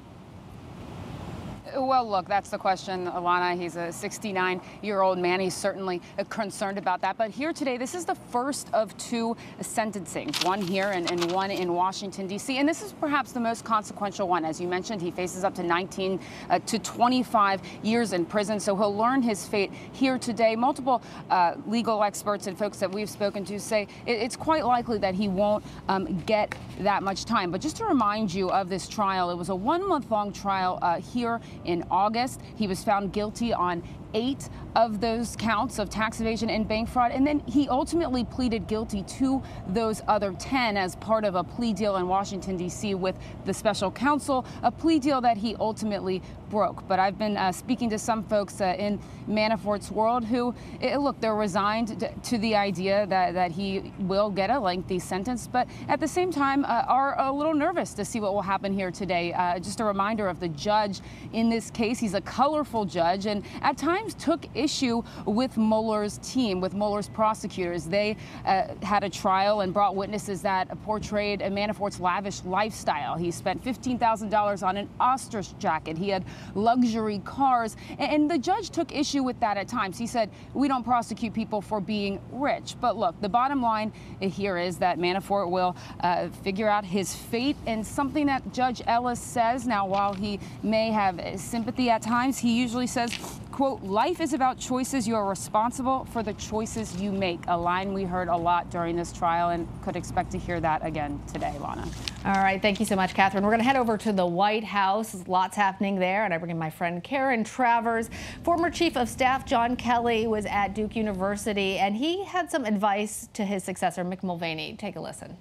Well, 1.74 2.08
look, 2.08 2.28
that's 2.28 2.50
the 2.50 2.58
question, 2.58 3.06
Alana. 3.06 3.58
He's 3.58 3.76
a 3.76 3.90
69 3.90 4.60
year 4.82 5.00
old 5.00 5.18
man. 5.18 5.40
He's 5.40 5.54
certainly 5.54 6.02
concerned 6.28 6.76
about 6.76 7.00
that. 7.00 7.16
But 7.16 7.30
here 7.30 7.52
today, 7.52 7.78
this 7.78 7.94
is 7.94 8.04
the 8.04 8.14
first 8.14 8.68
of 8.74 8.96
two 8.98 9.36
sentencings 9.60 10.44
one 10.44 10.60
here 10.60 10.90
and, 10.90 11.10
and 11.10 11.32
one 11.32 11.50
in 11.50 11.72
Washington, 11.72 12.26
D.C. 12.26 12.58
And 12.58 12.68
this 12.68 12.82
is 12.82 12.92
perhaps 12.92 13.32
the 13.32 13.40
most 13.40 13.64
consequential 13.64 14.28
one. 14.28 14.44
As 14.44 14.60
you 14.60 14.68
mentioned, 14.68 15.00
he 15.00 15.10
faces 15.10 15.44
up 15.44 15.54
to 15.54 15.62
19 15.62 16.20
uh, 16.50 16.58
to 16.60 16.78
25 16.78 17.62
years 17.82 18.12
in 18.12 18.26
prison. 18.26 18.60
So 18.60 18.76
he'll 18.76 18.94
learn 18.94 19.22
his 19.22 19.46
fate 19.46 19.72
here 19.92 20.18
today. 20.18 20.54
Multiple 20.56 21.00
uh, 21.30 21.54
legal 21.66 22.02
experts 22.02 22.48
and 22.48 22.58
folks 22.58 22.78
that 22.78 22.90
we've 22.90 23.10
spoken 23.10 23.44
to 23.46 23.58
say 23.58 23.88
it, 24.04 24.12
it's 24.12 24.36
quite 24.36 24.66
likely 24.66 24.98
that 24.98 25.14
he 25.14 25.28
won't 25.28 25.64
um, 25.88 26.20
get 26.20 26.54
that 26.80 27.02
much 27.02 27.24
time. 27.24 27.50
But 27.50 27.62
just 27.62 27.76
to 27.76 27.86
remind 27.86 28.34
you 28.34 28.50
of 28.50 28.68
this 28.68 28.88
trial, 28.88 29.30
it 29.30 29.36
was 29.36 29.48
a 29.48 29.54
one 29.54 29.88
month 29.88 30.10
long 30.10 30.32
trial 30.32 30.78
uh, 30.82 31.00
here 31.00 31.40
in 31.64 31.84
August. 31.90 32.40
He 32.56 32.66
was 32.66 32.82
found 32.84 33.12
guilty 33.12 33.52
on 33.52 33.82
eight 34.14 34.48
of 34.74 35.00
those 35.00 35.36
counts 35.36 35.78
of 35.78 35.90
tax 35.90 36.20
evasion 36.20 36.48
and 36.48 36.66
bank 36.66 36.88
fraud. 36.88 37.12
And 37.12 37.26
then 37.26 37.40
he 37.46 37.68
ultimately 37.68 38.24
pleaded 38.24 38.66
guilty 38.66 39.02
to 39.02 39.42
those 39.68 40.02
other 40.08 40.32
10 40.32 40.76
as 40.76 40.96
part 40.96 41.24
of 41.24 41.34
a 41.34 41.44
plea 41.44 41.72
deal 41.72 41.96
in 41.96 42.08
Washington, 42.08 42.56
D.C. 42.56 42.94
with 42.94 43.16
the 43.44 43.52
special 43.52 43.90
counsel, 43.90 44.46
a 44.62 44.70
plea 44.70 44.98
deal 44.98 45.20
that 45.20 45.36
he 45.36 45.54
ultimately 45.56 46.22
broke. 46.48 46.86
But 46.86 46.98
I've 46.98 47.18
been 47.18 47.36
uh, 47.36 47.52
speaking 47.52 47.90
to 47.90 47.98
some 47.98 48.22
folks 48.24 48.60
uh, 48.60 48.74
in 48.78 49.00
Manafort's 49.26 49.90
world 49.90 50.24
who, 50.24 50.54
it, 50.80 50.98
look, 50.98 51.20
they're 51.20 51.34
resigned 51.34 52.10
to 52.22 52.38
the 52.38 52.54
idea 52.54 53.06
that, 53.06 53.34
that 53.34 53.52
he 53.52 53.92
will 53.98 54.30
get 54.30 54.50
a 54.50 54.58
lengthy 54.58 54.98
sentence, 54.98 55.46
but 55.46 55.66
at 55.88 56.00
the 56.00 56.08
same 56.08 56.30
time 56.30 56.64
uh, 56.64 56.84
are 56.88 57.18
a 57.18 57.32
little 57.32 57.54
nervous 57.54 57.94
to 57.94 58.04
see 58.04 58.20
what 58.20 58.34
will 58.34 58.42
happen 58.42 58.72
here 58.72 58.90
today. 58.90 59.32
Uh, 59.32 59.58
just 59.58 59.80
a 59.80 59.84
reminder 59.84 60.28
of 60.28 60.40
the 60.40 60.48
judge 60.48 61.00
in 61.32 61.48
this 61.48 61.70
case. 61.70 61.98
He's 61.98 62.14
a 62.14 62.20
colorful 62.20 62.84
judge 62.84 63.26
and 63.26 63.44
at 63.62 63.78
times 63.78 64.01
took 64.10 64.46
issue 64.54 65.02
with 65.26 65.56
Mueller's 65.56 66.18
team, 66.18 66.60
with 66.60 66.74
Mueller's 66.74 67.08
prosecutors. 67.08 67.84
They 67.84 68.16
uh, 68.44 68.74
had 68.82 69.04
a 69.04 69.10
trial 69.10 69.60
and 69.60 69.72
brought 69.72 69.96
witnesses 69.96 70.42
that 70.42 70.68
portrayed 70.82 71.40
Manafort's 71.40 72.00
lavish 72.00 72.44
lifestyle. 72.44 73.16
He 73.16 73.30
spent 73.30 73.64
$15,000 73.64 74.66
on 74.66 74.76
an 74.76 74.88
ostrich 75.00 75.56
jacket. 75.58 75.96
He 75.96 76.08
had 76.08 76.24
luxury 76.54 77.20
cars. 77.24 77.76
And 77.98 78.30
the 78.30 78.38
judge 78.38 78.70
took 78.70 78.94
issue 78.94 79.22
with 79.22 79.38
that 79.40 79.56
at 79.56 79.68
times. 79.68 79.98
He 79.98 80.06
said, 80.06 80.30
we 80.54 80.68
don't 80.68 80.84
prosecute 80.84 81.34
people 81.34 81.60
for 81.60 81.80
being 81.80 82.20
rich. 82.30 82.76
But 82.80 82.96
look, 82.96 83.20
the 83.20 83.28
bottom 83.28 83.62
line 83.62 83.92
here 84.20 84.58
is 84.58 84.78
that 84.78 84.98
Manafort 84.98 85.50
will 85.50 85.76
uh, 86.00 86.28
figure 86.42 86.68
out 86.68 86.84
his 86.84 87.14
fate. 87.14 87.56
And 87.66 87.86
something 87.86 88.26
that 88.26 88.52
Judge 88.52 88.82
Ellis 88.86 89.20
says 89.20 89.66
now, 89.66 89.86
while 89.86 90.14
he 90.14 90.40
may 90.62 90.90
have 90.90 91.20
sympathy 91.40 91.90
at 91.90 92.02
times, 92.02 92.38
he 92.38 92.58
usually 92.58 92.86
says, 92.86 93.12
quote, 93.52 93.82
life 93.82 94.20
is 94.20 94.32
about 94.32 94.58
choices. 94.58 95.06
You 95.06 95.14
are 95.14 95.28
responsible 95.28 96.06
for 96.06 96.22
the 96.22 96.32
choices 96.34 97.00
you 97.00 97.12
make. 97.12 97.40
A 97.46 97.56
line 97.56 97.92
we 97.92 98.02
heard 98.02 98.28
a 98.28 98.36
lot 98.36 98.70
during 98.70 98.96
this 98.96 99.12
trial 99.12 99.50
and 99.50 99.68
could 99.82 99.94
expect 99.94 100.32
to 100.32 100.38
hear 100.38 100.58
that 100.60 100.84
again 100.84 101.22
today, 101.32 101.54
Lana. 101.60 101.86
All 102.24 102.42
right. 102.42 102.60
Thank 102.60 102.80
you 102.80 102.86
so 102.86 102.96
much, 102.96 103.14
Katherine. 103.14 103.44
We're 103.44 103.50
going 103.50 103.60
to 103.60 103.66
head 103.66 103.76
over 103.76 103.96
to 103.98 104.12
the 104.12 104.26
White 104.26 104.64
House. 104.64 105.28
Lots 105.28 105.56
happening 105.56 105.98
there. 105.98 106.24
And 106.24 106.34
I 106.34 106.38
bring 106.38 106.50
in 106.50 106.58
my 106.58 106.70
friend 106.70 107.04
Karen 107.04 107.44
Travers. 107.44 108.10
Former 108.42 108.70
Chief 108.70 108.96
of 108.96 109.08
Staff 109.08 109.44
John 109.46 109.76
Kelly 109.76 110.26
was 110.26 110.46
at 110.46 110.74
Duke 110.74 110.96
University, 110.96 111.78
and 111.78 111.94
he 111.94 112.24
had 112.24 112.50
some 112.50 112.64
advice 112.64 113.28
to 113.34 113.44
his 113.44 113.62
successor, 113.62 114.04
Mick 114.04 114.22
Mulvaney. 114.22 114.76
Take 114.76 114.96
a 114.96 115.00
listen. 115.00 115.36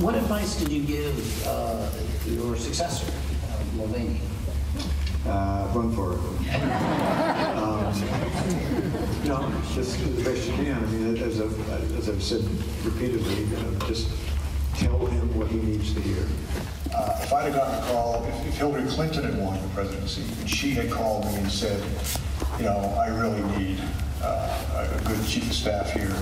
What 0.00 0.14
advice 0.16 0.56
did 0.56 0.70
you 0.70 0.82
give 0.82 1.46
uh, 1.46 1.88
your 2.26 2.56
successor, 2.56 3.06
uh, 3.52 3.76
Mulvaney? 3.76 4.20
Uh, 5.28 5.68
run 5.74 5.92
for 5.92 6.14
it. 6.14 6.18
um, 7.56 7.76
know, 9.28 9.52
just 9.74 9.98
the 9.98 10.22
best 10.22 10.46
you 10.46 10.54
can. 10.54 10.74
I 10.74 10.86
mean, 10.86 11.16
as 11.16 11.40
I've, 11.40 11.70
as 11.98 12.08
I've 12.08 12.22
said 12.22 12.42
repeatedly, 12.84 13.44
you 13.44 13.56
know, 13.56 13.78
just 13.86 14.10
tell 14.74 15.04
him 15.06 15.36
what 15.36 15.48
he 15.48 15.58
needs 15.58 15.92
to 15.94 16.00
hear. 16.00 16.26
Uh, 16.94 17.18
if 17.22 17.32
I'd 17.32 17.52
have 17.52 17.54
gotten 17.54 17.82
a 17.82 17.86
call, 17.92 18.24
if, 18.24 18.46
if 18.46 18.54
Hillary 18.58 18.88
Clinton 18.88 19.24
had 19.24 19.38
won 19.38 19.60
the 19.60 19.68
presidency, 19.68 20.22
and 20.22 20.48
she 20.48 20.70
had 20.70 20.90
called 20.90 21.24
me 21.26 21.34
and 21.36 21.50
said, 21.50 21.82
you 22.58 22.64
know, 22.64 22.78
I 22.98 23.08
really 23.08 23.42
need 23.58 23.80
uh, 24.22 24.98
a 24.98 25.08
good 25.08 25.26
chief 25.26 25.46
of 25.48 25.52
staff 25.52 25.90
here, 25.90 26.14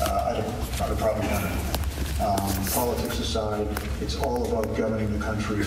uh, 0.00 0.30
I'd, 0.30 0.36
have, 0.36 0.82
I'd 0.82 0.88
have 0.88 0.98
probably 0.98 1.28
done 1.28 1.44
it. 1.44 2.20
Um, 2.20 2.66
politics 2.72 3.18
aside, 3.20 3.68
it's 4.00 4.16
all 4.16 4.50
about 4.50 4.76
governing 4.76 5.16
the 5.16 5.24
country. 5.24 5.64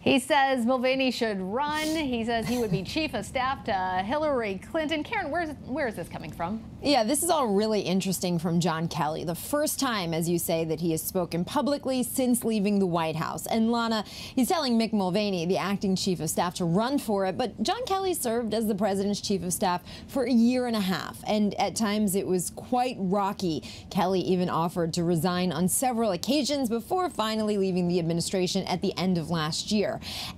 He 0.00 0.20
says 0.20 0.64
Mulvaney 0.64 1.10
should 1.10 1.40
run. 1.40 1.84
He 1.84 2.24
says 2.24 2.46
he 2.46 2.58
would 2.58 2.70
be 2.70 2.82
chief 2.82 3.14
of 3.14 3.26
staff 3.26 3.64
to 3.64 4.02
Hillary 4.04 4.60
Clinton. 4.70 5.02
Karen, 5.02 5.30
where's, 5.30 5.50
where 5.66 5.88
is 5.88 5.96
this 5.96 6.08
coming 6.08 6.30
from? 6.30 6.62
Yeah, 6.80 7.02
this 7.02 7.24
is 7.24 7.30
all 7.30 7.48
really 7.48 7.80
interesting 7.80 8.38
from 8.38 8.60
John 8.60 8.86
Kelly. 8.86 9.24
The 9.24 9.34
first 9.34 9.80
time, 9.80 10.14
as 10.14 10.28
you 10.28 10.38
say, 10.38 10.64
that 10.66 10.80
he 10.80 10.92
has 10.92 11.02
spoken 11.02 11.44
publicly 11.44 12.04
since 12.04 12.44
leaving 12.44 12.78
the 12.78 12.86
White 12.86 13.16
House. 13.16 13.46
And 13.46 13.72
Lana, 13.72 14.04
he's 14.06 14.48
telling 14.48 14.78
Mick 14.78 14.92
Mulvaney, 14.92 15.44
the 15.46 15.58
acting 15.58 15.96
chief 15.96 16.20
of 16.20 16.30
staff, 16.30 16.54
to 16.54 16.64
run 16.64 16.98
for 16.98 17.26
it. 17.26 17.36
But 17.36 17.60
John 17.64 17.84
Kelly 17.84 18.14
served 18.14 18.54
as 18.54 18.68
the 18.68 18.76
president's 18.76 19.20
chief 19.20 19.42
of 19.42 19.52
staff 19.52 19.82
for 20.06 20.24
a 20.24 20.32
year 20.32 20.68
and 20.68 20.76
a 20.76 20.80
half. 20.80 21.18
And 21.26 21.54
at 21.54 21.74
times 21.74 22.14
it 22.14 22.26
was 22.26 22.50
quite 22.50 22.96
rocky. 23.00 23.64
Kelly 23.90 24.20
even 24.20 24.48
offered 24.48 24.94
to 24.94 25.02
resign 25.02 25.50
on 25.50 25.66
several 25.66 26.12
occasions 26.12 26.68
before 26.68 27.10
finally 27.10 27.58
leaving 27.58 27.88
the 27.88 27.98
administration 27.98 28.64
at 28.66 28.80
the 28.80 28.96
end 28.96 29.18
of 29.18 29.30
last 29.30 29.72
year. 29.72 29.87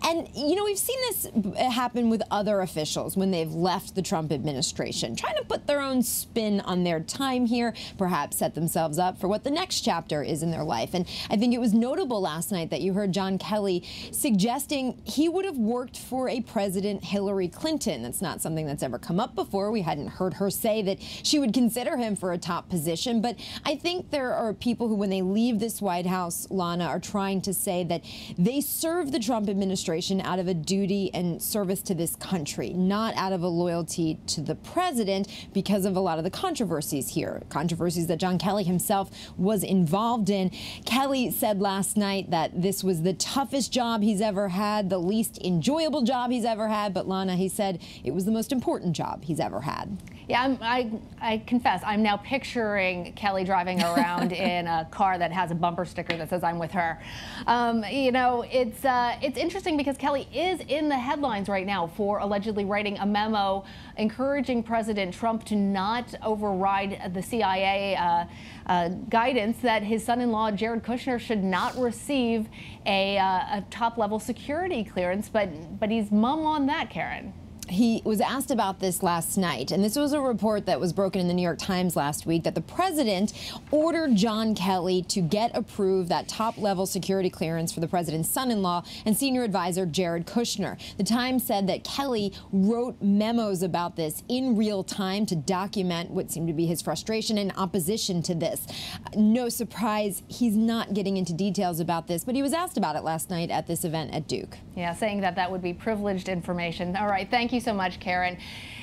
And, 0.03 0.29
you 0.35 0.55
know, 0.55 0.65
we've 0.65 0.79
seen 0.79 0.99
this 1.09 1.27
uh, 1.27 1.71
happen 1.71 2.11
with 2.11 2.23
other 2.31 2.61
officials 2.61 3.17
when 3.17 3.31
they've 3.31 3.53
left 3.53 3.95
the 3.95 4.03
Trump 4.03 4.33
administration, 4.33 5.17
trying 5.17 5.37
to 5.37 5.45
put 5.45 5.67
their 5.67 5.81
own 5.81 6.03
spin 6.03 6.61
on 6.61 6.85
their 6.85 7.01
time 7.01 7.47
here, 7.47 7.75
perhaps 7.99 8.37
set 8.39 8.55
themselves 8.55 8.99
up 8.99 9.19
for 9.21 9.29
what 9.29 9.45
the 9.45 9.51
next 9.51 9.81
chapter 9.81 10.23
is 10.23 10.43
in 10.43 10.51
their 10.51 10.65
life. 10.65 10.95
And 10.95 11.07
I 11.31 11.37
think 11.37 11.55
it 11.55 11.61
was 11.61 11.75
notable 11.75 12.21
last 12.21 12.53
night 12.53 12.71
that 12.71 12.81
you 12.81 12.93
heard 12.93 13.13
John 13.13 13.39
Kelly 13.39 13.85
suggesting 14.13 15.01
he 15.05 15.29
would 15.29 15.45
have 15.45 15.59
worked 15.59 15.99
for 15.99 16.29
a 16.29 16.41
President 16.41 17.03
Hillary 17.05 17.49
Clinton. 17.49 18.03
That's 18.03 18.23
not 18.23 18.41
something 18.41 18.67
that's 18.67 18.83
ever 18.83 18.99
come 18.99 19.21
up 19.21 19.35
before. 19.35 19.71
We 19.71 19.83
hadn't 19.83 20.09
heard 20.09 20.35
her 20.35 20.51
say 20.51 20.83
that 20.83 20.99
she 21.01 21.39
would 21.39 21.55
consider 21.55 21.97
him 21.97 22.17
for 22.17 22.33
a 22.33 22.39
top 22.39 22.69
position. 22.69 23.21
But 23.21 23.37
I 23.65 23.77
think 23.77 24.11
there 24.11 24.35
are 24.35 24.53
people 24.53 24.89
who, 24.89 24.95
when 24.95 25.11
they 25.11 25.23
leave 25.23 25.59
this 25.59 25.81
White 25.81 26.07
House, 26.07 26.47
Lana, 26.51 26.85
are 26.85 27.01
trying 27.01 27.41
to 27.43 27.55
say 27.55 27.85
that 27.85 28.03
they 28.39 28.61
serve 28.61 29.13
the 29.13 29.19
Trump 29.19 29.40
administration 29.49 30.21
out 30.21 30.39
of 30.39 30.49
a 30.49 30.55
duty 30.55 31.11
and 31.15 31.41
service 31.41 31.83
to 31.83 31.95
this 31.95 32.17
country, 32.17 32.71
not 32.71 33.15
out 33.17 33.33
of 33.33 33.43
a 33.43 33.49
loyalty 33.49 34.19
to 34.27 34.41
the 34.41 34.55
president 34.55 35.29
because 35.53 35.85
of 35.85 35.97
a 35.97 36.01
lot 36.01 36.19
of 36.19 36.25
the 36.25 36.31
controversies 36.31 37.09
here, 37.09 37.43
controversies 37.49 38.07
that 38.09 38.19
John 38.19 38.39
Kelly 38.39 38.65
himself 38.65 39.11
was 39.37 39.63
involved 39.63 40.31
in. 40.31 40.51
Kelly 40.85 41.31
said 41.31 41.61
last 41.61 41.97
night 41.97 42.31
that 42.31 42.61
this 42.61 42.85
was 42.85 43.03
the 43.03 43.15
toughest 43.15 43.73
job 43.73 44.03
he's 44.03 44.21
ever 44.21 44.49
had, 44.49 44.91
the 44.91 44.99
least 44.99 45.39
enjoyable 45.43 46.03
job 46.03 46.31
he's 46.31 46.45
ever 46.45 46.69
had, 46.69 46.93
but 46.93 47.09
Lana, 47.09 47.37
he 47.37 47.49
said 47.49 47.81
it 48.05 48.13
was 48.13 48.25
the 48.25 48.33
most 48.33 48.53
important 48.53 48.95
job 48.95 49.25
he's 49.25 49.41
ever 49.41 49.63
had. 49.63 49.97
Yeah, 50.31 50.45
I'm, 50.45 50.59
i 50.63 50.91
I, 51.21 51.39
confess, 51.39 51.83
I'm 51.85 52.05
now 52.05 52.17
picturing 52.19 53.13
Kelly 53.15 53.43
driving 53.43 53.83
around 53.83 54.31
in 54.31 54.69
a 54.69 54.87
car 54.89 55.19
that 55.19 55.33
has 55.33 55.51
a 55.51 55.57
bumper 55.57 55.85
sticker 55.85 56.17
that 56.17 56.31
says 56.31 56.45
"I'm 56.45 56.61
with 56.61 56.71
her." 56.71 57.03
Um, 57.49 57.85
you 57.91 58.13
know, 58.13 58.45
it's 58.49 58.85
uh, 58.85 59.17
it's 59.21 59.37
interesting 59.37 59.77
because 59.77 59.97
Kelly 59.97 60.29
is 60.33 60.61
in 60.69 60.89
the 60.89 60.97
headlines 60.97 61.49
right 61.49 61.67
now 61.67 61.89
for 61.89 62.21
allegedly 62.21 62.65
writing 62.65 62.97
a 62.99 63.07
memo 63.07 63.65
encouraging 63.97 64.63
President 64.63 65.13
Trump 65.13 65.43
to 65.47 65.57
not 65.57 66.15
override 66.23 67.13
the 67.13 67.23
CIA 67.23 67.97
uh, 67.97 68.25
uh, 68.67 68.89
guidance 69.09 69.59
that 69.63 69.83
his 69.83 70.05
son-in-law 70.05 70.53
Jared 70.53 70.85
Kushner 70.85 71.19
should 71.19 71.43
not 71.43 71.77
receive 71.77 72.49
a, 72.87 73.19
uh, 73.19 73.59
a 73.59 73.65
top-level 73.69 74.21
security 74.21 74.85
clearance. 74.85 75.29
But 75.29 75.81
but 75.81 75.91
he's 75.91 76.13
mum 76.13 76.47
on 76.47 76.67
that, 76.67 76.89
Karen 76.89 77.33
he 77.73 78.03
was 78.05 78.21
asked 78.21 78.51
about 78.51 78.81
this 78.81 79.03
last 79.03 79.37
night, 79.37 79.71
and 79.71 79.83
this 79.83 79.97
was 79.97 80.13
a 80.13 80.21
report 80.21 80.67
that 80.67 80.81
was 80.81 80.93
broken 80.93 81.21
in 81.21 81.29
the 81.29 81.35
New 81.35 81.43
York 81.43 81.59
Times 81.59 81.97
last 81.97 82.27
week 82.27 82.45
that 82.45 82.55
the 82.55 82.61
president 82.61 83.33
ordered 83.71 84.17
John 84.17 84.55
Kelly 84.55 85.03
to 85.03 85.21
get 85.21 85.55
approved 85.55 86.09
that 86.09 86.29
top 86.29 86.59
level 86.59 86.87
security 86.87 87.31
clearance 87.31 87.73
for 87.73 87.81
the 87.81 87.89
president's 87.89 88.29
son 88.29 88.51
in 88.51 88.63
law 88.63 88.83
and 89.07 89.17
senior 89.17 89.43
advisor 89.43 89.87
Jared 89.87 90.27
Kushner. 90.27 90.79
The 90.97 91.05
Times 91.05 91.47
said 91.47 91.67
that 91.69 91.85
Kelly 91.85 92.33
wrote 92.53 93.01
memos 93.01 93.63
about 93.63 93.97
this 93.97 94.23
in 94.29 94.57
real 94.57 94.83
time 94.83 95.27
to 95.27 95.37
document 95.37 96.11
what 96.11 96.31
seemed 96.31 96.49
to 96.49 96.55
be 96.55 96.67
his 96.67 96.83
frustration 96.83 97.39
and 97.39 97.53
opposition 97.57 98.23
to 98.23 98.35
this. 98.35 98.67
No 99.15 99.49
surprise, 99.49 100.23
he's 100.29 100.57
not 100.57 100.95
getting 100.95 101.17
into 101.17 101.33
details 101.33 101.81
about 101.81 102.07
this, 102.07 102.25
but 102.25 102.35
he 102.35 102.43
was 102.43 102.53
asked 102.53 102.77
about 102.77 102.97
it 102.97 103.03
last 103.03 103.31
night 103.31 103.51
at 103.51 103.67
this 103.67 103.85
event 103.85 104.13
at 104.15 104.27
Duke. 104.29 104.59
Yeah, 104.77 104.95
saying 104.95 105.21
that 105.21 105.37
that 105.37 105.51
would 105.51 105.63
be 105.63 105.73
privileged 105.73 106.29
information. 106.29 106.97
All 106.97 107.07
right, 107.07 107.31
thank 107.31 107.53
you 107.53 107.60
so 107.61 107.73
much, 107.73 108.01
Karen. 108.01 108.39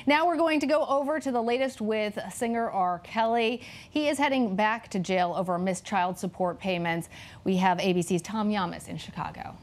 Now 0.06 0.26
we're 0.26 0.38
going 0.38 0.60
to 0.60 0.66
go 0.66 0.86
over 0.86 1.20
to 1.20 1.30
the 1.30 1.42
latest 1.42 1.80
with 1.80 2.18
singer 2.32 2.70
R. 2.70 3.00
Kelly. 3.00 3.60
He 3.90 4.08
is 4.08 4.16
heading 4.16 4.56
back 4.56 4.88
to 4.88 4.98
jail 4.98 5.34
over 5.36 5.58
missed 5.58 5.84
child 5.84 6.18
support 6.18 6.58
payments. 6.58 7.10
We 7.44 7.56
have 7.56 7.78
ABC's 7.78 8.22
Tom 8.22 8.50
Llamas 8.50 8.88
in 8.88 8.96
Chicago. 8.96 9.54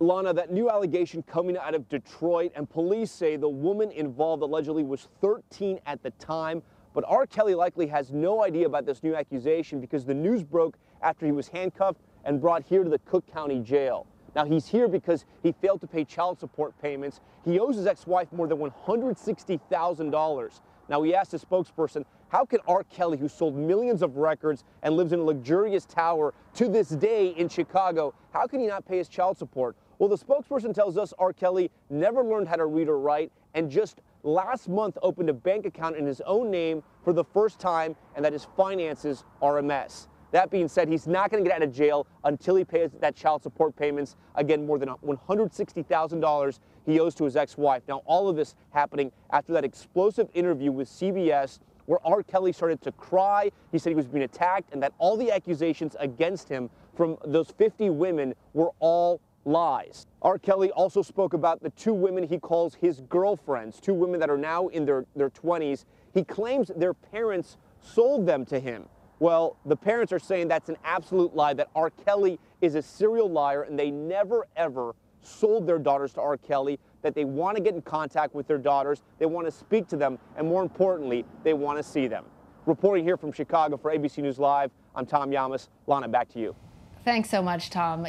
Lana, 0.00 0.34
that 0.34 0.52
new 0.52 0.68
allegation 0.68 1.22
coming 1.22 1.56
out 1.56 1.74
of 1.74 1.88
Detroit, 1.88 2.50
and 2.56 2.68
police 2.68 3.12
say 3.12 3.36
the 3.36 3.48
woman 3.48 3.92
involved 3.92 4.42
allegedly 4.42 4.82
was 4.82 5.08
13 5.20 5.78
at 5.86 6.02
the 6.02 6.10
time. 6.12 6.62
But 6.94 7.04
R. 7.06 7.26
Kelly 7.26 7.54
likely 7.54 7.86
has 7.86 8.10
no 8.10 8.42
idea 8.42 8.66
about 8.66 8.86
this 8.86 9.02
new 9.02 9.14
accusation 9.14 9.80
because 9.80 10.04
the 10.04 10.14
news 10.14 10.42
broke 10.42 10.76
after 11.02 11.26
he 11.26 11.32
was 11.32 11.48
handcuffed 11.48 12.00
and 12.24 12.40
brought 12.40 12.62
here 12.64 12.82
to 12.82 12.90
the 12.90 12.98
Cook 13.00 13.24
County 13.32 13.60
Jail. 13.60 14.06
Now, 14.34 14.44
he's 14.44 14.66
here 14.66 14.88
because 14.88 15.24
he 15.42 15.52
failed 15.52 15.80
to 15.82 15.86
pay 15.86 16.04
child 16.04 16.40
support 16.40 16.74
payments. 16.80 17.20
He 17.44 17.60
owes 17.60 17.76
his 17.76 17.86
ex-wife 17.86 18.32
more 18.32 18.46
than 18.46 18.58
$160,000. 18.58 20.60
Now, 20.88 21.00
we 21.00 21.14
asked 21.14 21.32
his 21.32 21.44
spokesperson, 21.44 22.04
how 22.28 22.44
can 22.44 22.58
R. 22.66 22.84
Kelly, 22.84 23.16
who 23.16 23.28
sold 23.28 23.56
millions 23.56 24.02
of 24.02 24.16
records 24.16 24.64
and 24.82 24.96
lives 24.96 25.12
in 25.12 25.20
a 25.20 25.22
luxurious 25.22 25.86
tower 25.86 26.34
to 26.54 26.68
this 26.68 26.88
day 26.88 27.28
in 27.28 27.48
Chicago, 27.48 28.12
how 28.32 28.46
can 28.46 28.60
he 28.60 28.66
not 28.66 28.86
pay 28.86 28.98
his 28.98 29.08
child 29.08 29.38
support? 29.38 29.76
Well, 29.98 30.08
the 30.08 30.18
spokesperson 30.18 30.74
tells 30.74 30.98
us 30.98 31.14
R. 31.18 31.32
Kelly 31.32 31.70
never 31.88 32.24
learned 32.24 32.48
how 32.48 32.56
to 32.56 32.66
read 32.66 32.88
or 32.88 32.98
write 32.98 33.30
and 33.54 33.70
just 33.70 34.00
last 34.24 34.68
month 34.68 34.98
opened 35.02 35.28
a 35.28 35.32
bank 35.32 35.64
account 35.64 35.96
in 35.96 36.04
his 36.04 36.20
own 36.22 36.50
name 36.50 36.82
for 37.04 37.12
the 37.12 37.24
first 37.24 37.60
time 37.60 37.94
and 38.16 38.24
that 38.24 38.32
his 38.32 38.46
finances 38.56 39.24
are 39.40 39.58
a 39.58 39.62
mess. 39.62 40.08
That 40.34 40.50
being 40.50 40.66
said, 40.66 40.88
he's 40.88 41.06
not 41.06 41.30
going 41.30 41.44
to 41.44 41.48
get 41.48 41.62
out 41.62 41.62
of 41.62 41.72
jail 41.72 42.08
until 42.24 42.56
he 42.56 42.64
pays 42.64 42.90
that 42.98 43.14
child 43.14 43.44
support 43.44 43.76
payments. 43.76 44.16
Again, 44.34 44.66
more 44.66 44.80
than 44.80 44.88
$160,000 44.88 46.58
he 46.84 46.98
owes 46.98 47.14
to 47.14 47.24
his 47.24 47.36
ex-wife. 47.36 47.84
Now, 47.86 48.02
all 48.04 48.28
of 48.28 48.34
this 48.34 48.56
happening 48.70 49.12
after 49.30 49.52
that 49.52 49.64
explosive 49.64 50.28
interview 50.34 50.72
with 50.72 50.88
CBS 50.88 51.60
where 51.86 52.00
R. 52.04 52.24
Kelly 52.24 52.52
started 52.52 52.82
to 52.82 52.90
cry. 52.90 53.52
He 53.70 53.78
said 53.78 53.90
he 53.90 53.94
was 53.94 54.08
being 54.08 54.24
attacked 54.24 54.72
and 54.72 54.82
that 54.82 54.92
all 54.98 55.16
the 55.16 55.30
accusations 55.30 55.94
against 56.00 56.48
him 56.48 56.68
from 56.96 57.16
those 57.24 57.52
50 57.52 57.90
women 57.90 58.34
were 58.54 58.70
all 58.80 59.20
lies. 59.44 60.08
R. 60.20 60.36
Kelly 60.40 60.72
also 60.72 61.00
spoke 61.00 61.34
about 61.34 61.62
the 61.62 61.70
two 61.70 61.94
women 61.94 62.26
he 62.26 62.40
calls 62.40 62.74
his 62.74 63.02
girlfriends, 63.02 63.78
two 63.78 63.94
women 63.94 64.18
that 64.18 64.30
are 64.30 64.38
now 64.38 64.66
in 64.66 64.84
their, 64.84 65.04
their 65.14 65.30
20s. 65.30 65.84
He 66.12 66.24
claims 66.24 66.72
their 66.74 66.92
parents 66.92 67.56
sold 67.80 68.26
them 68.26 68.44
to 68.46 68.58
him. 68.58 68.86
Well, 69.24 69.56
the 69.64 69.74
parents 69.74 70.12
are 70.12 70.18
saying 70.18 70.48
that's 70.48 70.68
an 70.68 70.76
absolute 70.84 71.34
lie, 71.34 71.54
that 71.54 71.70
R. 71.74 71.88
Kelly 71.88 72.38
is 72.60 72.74
a 72.74 72.82
serial 72.82 73.30
liar 73.30 73.62
and 73.62 73.78
they 73.78 73.90
never, 73.90 74.46
ever 74.54 74.94
sold 75.22 75.66
their 75.66 75.78
daughters 75.78 76.12
to 76.12 76.20
R. 76.20 76.36
Kelly, 76.36 76.78
that 77.00 77.14
they 77.14 77.24
want 77.24 77.56
to 77.56 77.62
get 77.62 77.72
in 77.72 77.80
contact 77.80 78.34
with 78.34 78.46
their 78.46 78.58
daughters, 78.58 79.00
they 79.18 79.24
want 79.24 79.46
to 79.46 79.50
speak 79.50 79.88
to 79.88 79.96
them, 79.96 80.18
and 80.36 80.46
more 80.46 80.62
importantly, 80.62 81.24
they 81.42 81.54
want 81.54 81.78
to 81.78 81.82
see 81.82 82.06
them. 82.06 82.26
Reporting 82.66 83.02
here 83.02 83.16
from 83.16 83.32
Chicago 83.32 83.78
for 83.78 83.90
ABC 83.90 84.18
News 84.18 84.38
Live, 84.38 84.70
I'm 84.94 85.06
Tom 85.06 85.30
Llamas. 85.30 85.70
Lana, 85.86 86.06
back 86.06 86.28
to 86.34 86.38
you. 86.38 86.54
Thanks 87.02 87.30
so 87.30 87.40
much, 87.40 87.70
Tom. 87.70 88.06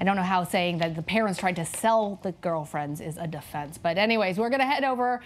I 0.00 0.02
don't 0.02 0.16
know 0.16 0.22
how 0.22 0.44
saying 0.44 0.78
that 0.78 0.96
the 0.96 1.02
parents 1.02 1.38
tried 1.38 1.56
to 1.56 1.66
sell 1.66 2.18
the 2.22 2.32
girlfriends 2.32 3.02
is 3.02 3.18
a 3.18 3.26
defense. 3.26 3.76
But 3.76 3.98
anyways, 3.98 4.38
we're 4.38 4.48
going 4.48 4.60
to 4.60 4.66
head 4.66 4.82
over 4.82 5.20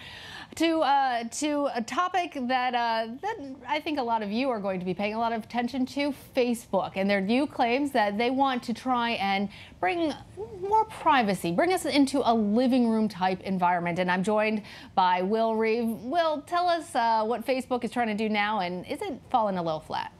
to 0.55 0.81
uh, 0.81 1.23
to 1.23 1.69
a 1.73 1.81
topic 1.81 2.33
that 2.33 2.75
uh, 2.75 3.07
that 3.21 3.55
I 3.69 3.79
think 3.79 3.99
a 3.99 4.03
lot 4.03 4.21
of 4.21 4.31
you 4.31 4.49
are 4.49 4.59
going 4.59 4.81
to 4.81 4.85
be 4.85 4.93
paying 4.93 5.13
a 5.13 5.17
lot 5.17 5.31
of 5.31 5.45
attention 5.45 5.85
to: 5.87 6.13
Facebook 6.35 6.91
and 6.95 7.09
their 7.09 7.21
new 7.21 7.47
claims 7.47 7.91
that 7.91 8.17
they 8.17 8.31
want 8.31 8.63
to 8.63 8.73
try 8.73 9.11
and 9.11 9.47
bring 9.79 10.13
more 10.59 10.83
privacy, 10.85 11.53
bring 11.53 11.71
us 11.71 11.85
into 11.85 12.21
a 12.29 12.33
living 12.33 12.89
room 12.89 13.07
type 13.07 13.39
environment. 13.43 13.97
And 13.99 14.11
I'm 14.11 14.23
joined 14.23 14.61
by 14.93 15.21
Will 15.21 15.55
Reeve. 15.55 15.87
Will, 15.87 16.41
tell 16.41 16.67
us 16.67 16.93
uh, 16.93 17.23
what 17.23 17.45
Facebook 17.45 17.85
is 17.85 17.91
trying 17.91 18.07
to 18.07 18.13
do 18.13 18.27
now, 18.27 18.59
and 18.59 18.85
is 18.87 19.01
it 19.01 19.21
falling 19.29 19.57
a 19.57 19.63
little 19.63 19.79
flat? 19.79 20.11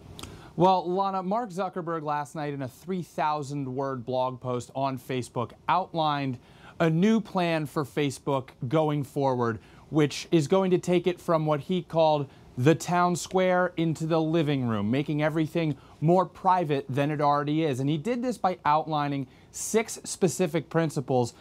Well, 0.58 0.90
Lana, 0.90 1.22
Mark 1.22 1.50
Zuckerberg 1.50 2.04
last 2.04 2.34
night 2.34 2.54
in 2.54 2.62
a 2.62 2.68
3,000 2.70 3.76
word 3.76 4.06
blog 4.06 4.40
post 4.40 4.72
on 4.74 4.98
Facebook 4.98 5.52
outlined 5.68 6.40
a 6.80 6.90
new 6.90 7.20
plan 7.20 7.66
for 7.66 7.84
Facebook 7.84 8.52
going 8.70 9.04
forward, 9.04 9.60
which 9.90 10.30
is 10.32 10.48
going 10.48 10.72
to 10.72 10.78
take 10.78 11.08
it 11.08 11.20
from 11.20 11.46
what 11.46 11.60
he 11.60 11.82
called 11.82 12.30
the 12.58 12.74
town 12.74 13.18
square 13.18 13.74
into 13.76 14.06
the 14.06 14.22
living 14.22 14.66
room, 14.66 14.90
making 14.90 15.22
everything 15.22 15.76
more 16.00 16.26
private 16.26 16.86
than 16.88 17.12
it 17.12 17.20
already 17.20 17.66
is. 17.66 17.82
And 17.82 17.90
he 17.90 17.98
did 17.98 18.24
this 18.24 18.38
by 18.38 18.58
outlining 18.64 19.28
six 19.52 20.00
specific 20.06 20.70
principles, 20.70 21.34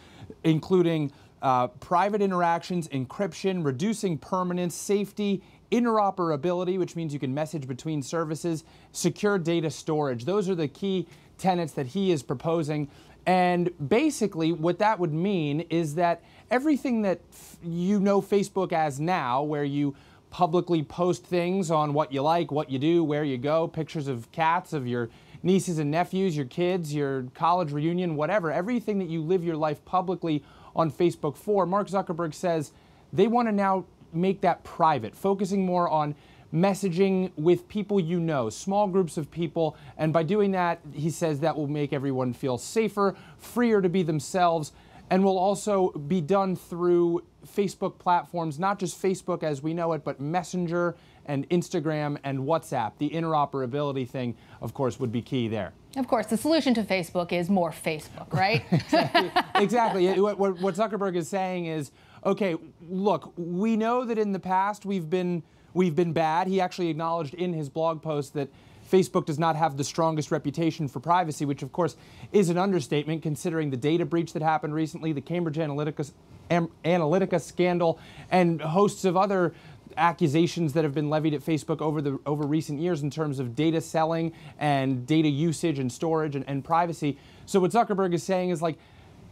including 0.43 1.13
uh, 1.41 1.67
private 1.67 2.21
interactions, 2.21 2.89
encryption, 2.89 3.63
reducing 3.63 4.17
permanence, 4.17 4.75
safety, 4.75 5.41
interoperability, 5.71 6.77
which 6.77 6.95
means 6.95 7.13
you 7.13 7.19
can 7.19 7.33
message 7.33 7.67
between 7.67 8.01
services, 8.01 8.63
secure 8.91 9.37
data 9.37 9.69
storage. 9.69 10.25
Those 10.25 10.49
are 10.49 10.55
the 10.55 10.67
key 10.67 11.07
tenets 11.37 11.73
that 11.73 11.87
he 11.87 12.11
is 12.11 12.23
proposing. 12.23 12.89
And 13.25 13.71
basically, 13.89 14.51
what 14.51 14.79
that 14.79 14.99
would 14.99 15.13
mean 15.13 15.61
is 15.69 15.95
that 15.95 16.21
everything 16.51 17.01
that 17.01 17.21
you 17.63 17.99
know 17.99 18.21
Facebook 18.21 18.71
as 18.71 18.99
now, 18.99 19.41
where 19.41 19.63
you 19.63 19.95
publicly 20.29 20.83
post 20.83 21.25
things 21.25 21.71
on 21.71 21.93
what 21.93 22.11
you 22.11 22.21
like, 22.21 22.51
what 22.51 22.69
you 22.69 22.77
do, 22.77 23.03
where 23.03 23.23
you 23.23 23.37
go, 23.37 23.67
pictures 23.67 24.07
of 24.07 24.31
cats, 24.31 24.73
of 24.73 24.85
your 24.85 25.09
nieces 25.43 25.79
and 25.79 25.89
nephews, 25.89 26.35
your 26.35 26.45
kids, 26.45 26.93
your 26.93 27.23
college 27.33 27.71
reunion, 27.71 28.15
whatever, 28.15 28.51
everything 28.51 28.99
that 28.99 29.07
you 29.07 29.21
live 29.21 29.43
your 29.43 29.55
life 29.55 29.83
publicly 29.85 30.43
on 30.75 30.91
Facebook 30.91 31.37
for, 31.37 31.65
Mark 31.65 31.87
Zuckerberg 31.87 32.33
says 32.33 32.73
they 33.13 33.27
want 33.27 33.47
to 33.47 33.51
now 33.51 33.85
make 34.15 34.41
that 34.41 34.63
private, 34.63 35.15
focusing 35.15 35.65
more 35.65 35.89
on 35.89 36.15
messaging 36.53 37.31
with 37.35 37.67
people 37.67 37.99
you 37.99 38.19
know, 38.19 38.49
small 38.49 38.87
groups 38.87 39.17
of 39.17 39.29
people. 39.29 39.75
And 39.97 40.13
by 40.13 40.23
doing 40.23 40.51
that, 40.51 40.79
he 40.93 41.09
says 41.09 41.41
that 41.41 41.55
will 41.55 41.67
make 41.67 41.91
everyone 41.91 42.33
feel 42.33 42.57
safer, 42.57 43.15
freer 43.37 43.81
to 43.81 43.89
be 43.89 44.03
themselves, 44.03 44.71
and 45.09 45.23
will 45.23 45.37
also 45.37 45.91
be 45.91 46.21
done 46.21 46.55
through 46.55 47.23
Facebook 47.45 47.99
platforms, 47.99 48.57
not 48.57 48.79
just 48.79 48.99
Facebook 49.01 49.43
as 49.43 49.61
we 49.61 49.73
know 49.73 49.93
it, 49.93 50.03
but 50.03 50.19
Messenger 50.19 50.95
and 51.27 51.47
Instagram 51.49 52.17
and 52.23 52.39
WhatsApp. 52.39 52.93
The 52.97 53.09
interoperability 53.09 54.07
thing, 54.07 54.35
of 54.61 54.73
course, 54.73 54.99
would 54.99 55.11
be 55.11 55.21
key 55.21 55.47
there. 55.47 55.73
Of 55.95 56.07
course, 56.07 56.27
the 56.27 56.37
solution 56.37 56.73
to 56.73 56.83
Facebook 56.83 57.31
is 57.31 57.49
more 57.49 57.71
Facebook, 57.71 58.33
right? 58.33 58.65
exactly. 58.71 59.31
exactly. 59.55 60.19
What, 60.19 60.37
what 60.39 60.75
Zuckerberg 60.75 61.15
is 61.15 61.29
saying 61.29 61.67
is 61.67 61.91
okay, 62.25 62.55
look, 62.89 63.33
we 63.37 63.75
know 63.75 64.03
that 64.05 64.17
in 64.17 64.31
the 64.31 64.39
past 64.39 64.85
we've 64.85 65.09
been 65.09 65.43
we've 65.73 65.95
been 65.95 66.13
bad. 66.13 66.47
He 66.47 66.59
actually 66.61 66.89
acknowledged 66.89 67.33
in 67.33 67.53
his 67.53 67.69
blog 67.69 68.01
post 68.01 68.33
that 68.33 68.49
Facebook 68.89 69.25
does 69.25 69.39
not 69.39 69.55
have 69.55 69.77
the 69.77 69.83
strongest 69.83 70.31
reputation 70.31 70.87
for 70.87 70.99
privacy, 70.99 71.45
which 71.45 71.63
of 71.63 71.71
course 71.71 71.95
is 72.31 72.49
an 72.49 72.57
understatement 72.57 73.21
considering 73.21 73.69
the 73.69 73.77
data 73.77 74.05
breach 74.05 74.33
that 74.33 74.41
happened 74.41 74.73
recently, 74.73 75.11
the 75.11 75.21
Cambridge 75.21 75.57
Analytica, 75.57 76.11
Analytica 76.49 77.41
scandal, 77.41 77.99
and 78.31 78.61
hosts 78.61 79.03
of 79.05 79.17
other 79.17 79.53
accusations 79.97 80.73
that 80.73 80.83
have 80.83 80.93
been 80.93 81.09
levied 81.09 81.33
at 81.33 81.41
Facebook 81.41 81.81
over 81.81 82.01
the 82.01 82.19
over 82.25 82.45
recent 82.45 82.79
years 82.79 83.01
in 83.01 83.09
terms 83.09 83.39
of 83.39 83.55
data 83.55 83.81
selling 83.81 84.31
and 84.59 85.05
data 85.07 85.27
usage 85.27 85.79
and 85.79 85.91
storage 85.91 86.35
and, 86.35 86.45
and 86.47 86.63
privacy. 86.63 87.17
So 87.45 87.59
what 87.59 87.71
Zuckerberg 87.71 88.13
is 88.13 88.23
saying 88.23 88.49
is 88.49 88.61
like 88.61 88.77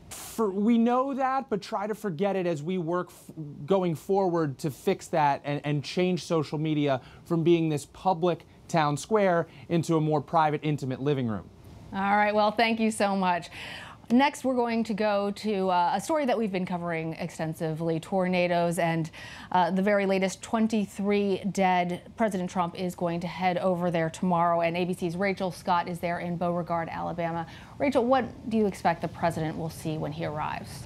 for, 0.09 0.49
we 0.49 0.77
know 0.77 1.13
that, 1.13 1.49
but 1.49 1.61
try 1.61 1.87
to 1.87 1.95
forget 1.95 2.35
it 2.35 2.47
as 2.47 2.63
we 2.63 2.77
work 2.77 3.11
going 3.65 3.95
forward 3.95 4.57
to 4.59 4.71
fix 4.71 5.07
that 5.07 5.41
and, 5.43 5.61
and 5.63 5.83
change 5.83 6.23
social 6.23 6.57
media 6.57 7.01
from 7.25 7.43
being 7.43 7.69
this 7.69 7.85
public 7.93 8.45
town 8.67 8.97
square 8.97 9.47
into 9.69 9.95
a 9.97 10.01
more 10.01 10.21
private, 10.21 10.61
intimate 10.63 11.01
living 11.01 11.27
room. 11.27 11.49
All 11.93 11.99
right. 11.99 12.33
Well, 12.33 12.51
thank 12.51 12.79
you 12.79 12.89
so 12.89 13.15
much. 13.15 13.49
Next, 14.11 14.43
we're 14.43 14.55
going 14.55 14.83
to 14.83 14.93
go 14.93 15.31
to 15.31 15.69
uh, 15.69 15.93
a 15.95 16.01
story 16.01 16.25
that 16.25 16.37
we've 16.37 16.51
been 16.51 16.65
covering 16.65 17.13
extensively 17.13 18.01
tornadoes 18.01 18.77
and 18.77 19.09
uh, 19.51 19.71
the 19.71 19.81
very 19.81 20.05
latest 20.05 20.41
23 20.41 21.43
dead. 21.51 22.01
President 22.17 22.49
Trump 22.49 22.77
is 22.77 22.95
going 22.95 23.21
to 23.21 23.27
head 23.27 23.57
over 23.57 23.89
there 23.89 24.09
tomorrow, 24.09 24.61
and 24.61 24.75
ABC's 24.75 25.15
Rachel 25.15 25.51
Scott 25.51 25.87
is 25.87 25.99
there 25.99 26.19
in 26.19 26.35
Beauregard, 26.35 26.89
Alabama. 26.89 27.47
Rachel, 27.79 28.05
what 28.05 28.25
do 28.49 28.57
you 28.57 28.67
expect 28.67 29.01
the 29.01 29.07
president 29.07 29.57
will 29.57 29.69
see 29.69 29.97
when 29.97 30.11
he 30.11 30.25
arrives? 30.25 30.85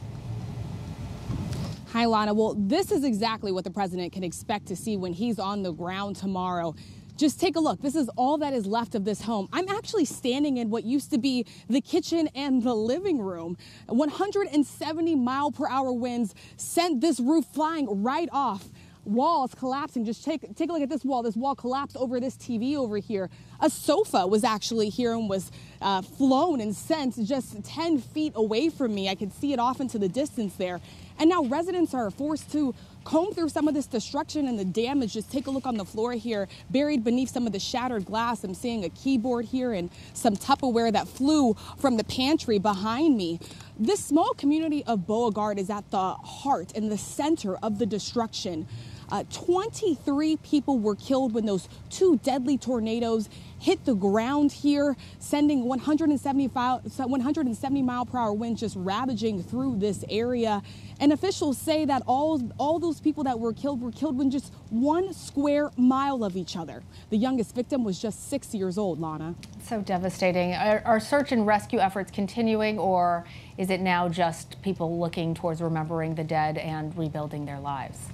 Hi, 1.90 2.06
Lana. 2.06 2.36
Well, 2.36 2.56
this 2.56 2.92
is 2.92 3.04
exactly 3.04 3.52
what 3.52 3.64
the 3.64 3.72
president 3.72 4.14
can 4.14 4.24
expect 4.24 4.68
to 4.68 4.76
see 4.76 4.96
when 4.96 5.12
he's 5.12 5.40
on 5.40 5.64
the 5.64 5.72
ground 5.72 6.18
tomorrow. 6.18 6.76
Just 7.18 7.40
take 7.40 7.56
a 7.56 7.60
look. 7.60 7.82
This 7.82 7.96
is 7.96 8.10
all 8.16 8.38
that 8.38 8.54
is 8.54 8.68
left 8.68 8.94
of 8.94 9.04
this 9.04 9.22
home. 9.22 9.50
I'm 9.52 9.68
actually 9.70 10.06
standing 10.06 10.58
in 10.58 10.70
what 10.70 10.84
used 10.84 11.10
to 11.12 11.18
be 11.18 11.46
the 11.68 11.82
kitchen 11.82 12.30
and 12.36 12.62
the 12.62 12.76
living 12.76 13.20
room. 13.20 13.58
170 13.88 15.16
mile 15.16 15.52
per 15.52 15.68
hour 15.68 15.92
winds 15.92 16.36
sent 16.58 17.02
this 17.02 17.20
roof 17.20 17.46
flying 17.54 18.04
right 18.04 18.30
off 18.32 18.70
walls 19.08 19.56
collapsing. 19.56 20.06
Just 20.06 20.24
take, 20.24 20.56
take 20.56 20.70
a 20.70 20.74
look 20.74 20.82
at 20.82 20.90
this 20.90 21.04
wall. 21.04 21.24
This 21.24 21.36
wall 21.36 21.56
collapsed 21.56 21.98
over 21.98 22.20
this 22.20 22.36
TV 22.36 22.76
over 22.76 22.98
here. 22.98 23.30
A 23.62 23.70
sofa 23.70 24.28
was 24.28 24.44
actually 24.44 24.90
here 24.90 25.14
and 25.14 25.30
was 25.30 25.52
uh, 25.82 26.02
flown 26.02 26.62
and 26.62 26.76
sent 26.76 27.18
just 27.26 27.64
10 27.64 28.00
feet 28.00 28.34
away 28.36 28.70
from 28.70 28.94
me. 28.94 29.10
I 29.10 29.16
could 29.16 29.34
see 29.34 29.54
it 29.54 29.60
off 29.60 29.80
into 29.80 29.98
the 29.98 30.10
distance 30.10 30.56
there. 30.56 30.80
And 31.20 31.30
now 31.30 31.44
residents 31.44 31.94
are 31.94 32.12
forced 32.12 32.52
to 32.52 32.76
comb 33.08 33.34
through 33.34 33.48
some 33.48 33.70
of 33.70 33.74
this 33.74 33.86
destruction 33.86 34.50
and 34.50 34.60
the 34.60 34.66
damage. 34.66 35.14
Just 35.14 35.32
take 35.32 35.48
a 35.48 35.50
look 35.50 35.66
on 35.66 35.78
the 35.78 35.86
floor 35.86 36.12
here, 36.12 36.50
buried 36.70 37.06
beneath 37.06 37.30
some 37.30 37.48
of 37.48 37.54
the 37.54 37.60
shattered 37.60 38.04
glass. 38.04 38.44
I'm 38.44 38.54
seeing 38.54 38.84
a 38.84 38.90
keyboard 38.90 39.46
here 39.46 39.72
and 39.72 39.90
some 40.14 40.36
Tupperware 40.36 40.92
that 40.92 41.08
flew 41.08 41.54
from 41.78 41.96
the 41.96 42.04
pantry 42.04 42.60
behind 42.60 43.16
me. 43.16 43.40
This 43.80 44.04
small 44.04 44.34
community 44.34 44.84
of 44.84 45.08
Beauregard 45.08 45.58
is 45.58 45.70
at 45.70 45.90
the 45.90 46.16
heart 46.16 46.74
and 46.76 46.92
the 46.92 46.98
center 46.98 47.56
of 47.64 47.80
the 47.80 47.86
destruction. 47.86 48.68
Uh, 49.10 49.24
23 49.32 50.38
people 50.38 50.80
were 50.80 50.96
killed 50.96 51.34
when 51.34 51.46
those 51.46 51.70
two 51.90 52.18
deadly 52.24 52.58
tornadoes 52.58 53.30
hit 53.60 53.84
the 53.86 53.96
ground 53.96 54.52
here, 54.52 54.96
sending 55.20 55.66
175, 55.66 56.82
170 56.98 57.82
mile 57.82 58.06
per 58.06 58.18
hour 58.18 58.34
winds 58.34 58.60
just 58.60 58.76
ravaging 58.76 59.42
through 59.42 59.78
this 59.78 60.04
area. 60.10 60.62
And 61.00 61.14
officials 61.14 61.58
say 61.58 61.86
that 61.86 62.04
all, 62.08 62.42
all 62.58 62.80
those 62.80 63.00
people 63.00 63.24
that 63.24 63.40
were 63.40 63.54
killed 63.54 63.82
were 63.82 63.92
killed 63.92 64.18
within 64.18 64.32
just 64.32 64.52
one 64.70 65.14
square 65.14 65.72
mile 65.78 66.24
of 66.24 66.36
each 66.36 66.58
other. 66.58 66.84
The 67.10 67.18
youngest 67.18 67.56
victim 67.56 67.84
was 67.84 68.02
just 68.02 68.30
six 68.30 68.54
years 68.54 68.78
old, 68.78 69.00
Lana. 69.00 69.36
So 69.64 69.82
devastating. 69.82 70.54
Are, 70.54 70.82
are 70.86 71.00
search 71.00 71.32
and 71.32 71.46
rescue 71.46 71.80
efforts 71.80 72.12
continuing, 72.12 72.80
or 72.80 73.26
is 73.58 73.70
it 73.70 73.82
now 73.82 74.10
just 74.10 74.62
people 74.62 75.00
looking 75.00 75.34
towards 75.34 75.62
remembering 75.62 76.16
the 76.16 76.24
dead 76.24 76.58
and 76.58 76.96
rebuilding 76.98 77.46
their 77.46 77.60
lives? 77.60 78.10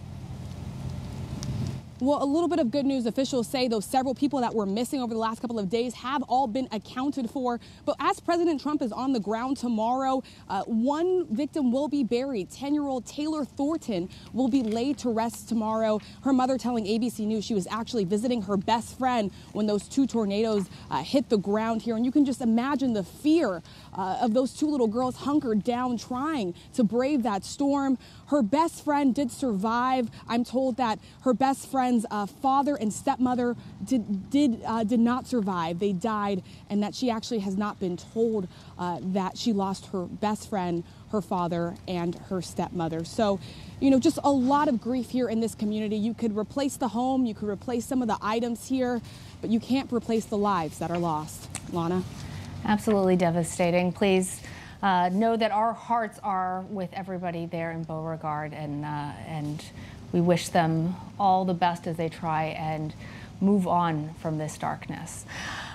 Well, 2.03 2.21
a 2.21 2.25
little 2.25 2.49
bit 2.49 2.59
of 2.59 2.69
good 2.69 2.85
news. 2.85 3.05
Officials 3.05 3.47
say 3.47 3.69
those 3.69 3.85
several 3.85 4.13
people 4.13 4.41
that 4.41 4.53
were 4.53 4.65
missing 4.65 4.99
over 5.01 5.13
the 5.13 5.19
last 5.21 5.39
couple 5.39 5.57
of 5.57 5.69
days 5.69 5.93
have 5.93 6.21
all 6.23 6.47
been 6.47 6.67
accounted 6.73 7.29
for. 7.29 7.61
But 7.85 7.95
as 7.97 8.19
President 8.19 8.59
Trump 8.59 8.81
is 8.81 8.91
on 8.91 9.13
the 9.13 9.21
ground 9.21 9.55
tomorrow, 9.55 10.21
uh, 10.49 10.63
one 10.63 11.33
victim 11.33 11.71
will 11.71 11.87
be 11.87 12.03
buried. 12.03 12.51
10 12.51 12.73
year 12.73 12.83
old 12.83 13.05
Taylor 13.05 13.45
Thornton 13.45 14.09
will 14.33 14.49
be 14.49 14.63
laid 14.63 14.97
to 14.97 15.11
rest 15.11 15.47
tomorrow. 15.47 16.01
Her 16.25 16.33
mother 16.33 16.57
telling 16.57 16.83
ABC 16.83 17.25
News 17.25 17.45
she 17.45 17.53
was 17.53 17.67
actually 17.71 18.03
visiting 18.03 18.41
her 18.41 18.57
best 18.57 18.99
friend 18.99 19.31
when 19.53 19.65
those 19.65 19.87
two 19.87 20.05
tornadoes 20.05 20.69
uh, 20.91 21.03
hit 21.03 21.29
the 21.29 21.37
ground 21.37 21.83
here. 21.83 21.95
And 21.95 22.05
you 22.05 22.11
can 22.11 22.25
just 22.25 22.41
imagine 22.41 22.91
the 22.91 23.05
fear 23.05 23.63
uh, 23.95 24.17
of 24.21 24.34
those 24.34 24.53
two 24.53 24.67
little 24.67 24.88
girls 24.88 25.17
hunkered 25.17 25.63
down 25.63 25.97
trying 25.97 26.53
to 26.73 26.84
brave 26.84 27.23
that 27.23 27.43
storm. 27.43 27.97
Her 28.27 28.41
best 28.41 28.84
friend 28.84 29.13
did 29.13 29.32
survive. 29.32 30.10
I'm 30.27 30.43
told 30.43 30.77
that 30.77 30.99
her 31.21 31.34
best 31.34 31.69
friend's 31.69 32.06
uh, 32.10 32.25
father 32.25 32.75
and 32.75 32.91
stepmother 32.91 33.56
did 33.84 34.29
did 34.29 34.62
uh, 34.65 34.84
did 34.84 34.99
not 34.99 35.27
survive. 35.27 35.79
They 35.79 35.93
died, 35.93 36.43
and 36.69 36.82
that 36.84 36.95
she 36.95 37.10
actually 37.10 37.39
has 37.39 37.58
not 37.58 37.79
been 37.79 37.97
told 37.97 38.47
uh, 38.77 38.99
that 39.01 39.38
she 39.38 39.53
lost 39.53 39.88
her 39.88 40.06
best 40.06 40.49
friend, 40.49 40.84
her 41.12 41.21
father, 41.21 41.75
and 41.88 42.15
her 42.29 42.41
stepmother. 42.41 43.06
So, 43.06 43.39
you 43.79 43.91
know, 43.91 43.99
just 43.99 44.19
a 44.23 44.32
lot 44.32 44.67
of 44.67 44.82
grief 44.82 45.10
here 45.10 45.29
in 45.29 45.39
this 45.39 45.56
community. 45.56 45.97
You 45.97 46.13
could 46.13 46.36
replace 46.36 46.77
the 46.77 46.88
home, 46.88 47.25
you 47.25 47.36
could 47.36 47.49
replace 47.49 47.86
some 47.86 48.01
of 48.01 48.08
the 48.08 48.17
items 48.21 48.67
here, 48.67 49.01
but 49.41 49.49
you 49.49 49.60
can't 49.60 49.91
replace 49.91 50.25
the 50.25 50.38
lives 50.38 50.79
that 50.79 50.89
are 50.89 50.97
lost. 50.97 51.49
Lana. 51.71 52.03
Absolutely 52.65 53.17
devastating. 53.17 53.91
Please 53.91 54.41
uh, 54.82 55.10
know 55.12 55.36
that 55.36 55.52
our 55.52 55.73
hearts 55.73 56.17
are 56.23 56.62
with 56.69 56.89
everybody 56.93 57.45
there 57.45 57.71
in 57.71 57.84
Beauregard, 57.84 58.54
and 58.54 58.86
uh, 58.86 59.12
and 59.28 59.63
we 60.13 60.21
wish 60.21 60.49
them 60.49 60.95
all 61.19 61.43
the 61.43 61.54
best 61.54 61.88
as 61.88 61.97
they 61.97 62.08
try 62.08 62.45
and 62.45 62.93
move 63.41 63.67
on 63.67 64.13
from 64.15 64.38
this 64.38 64.58
darkness. 64.58 65.26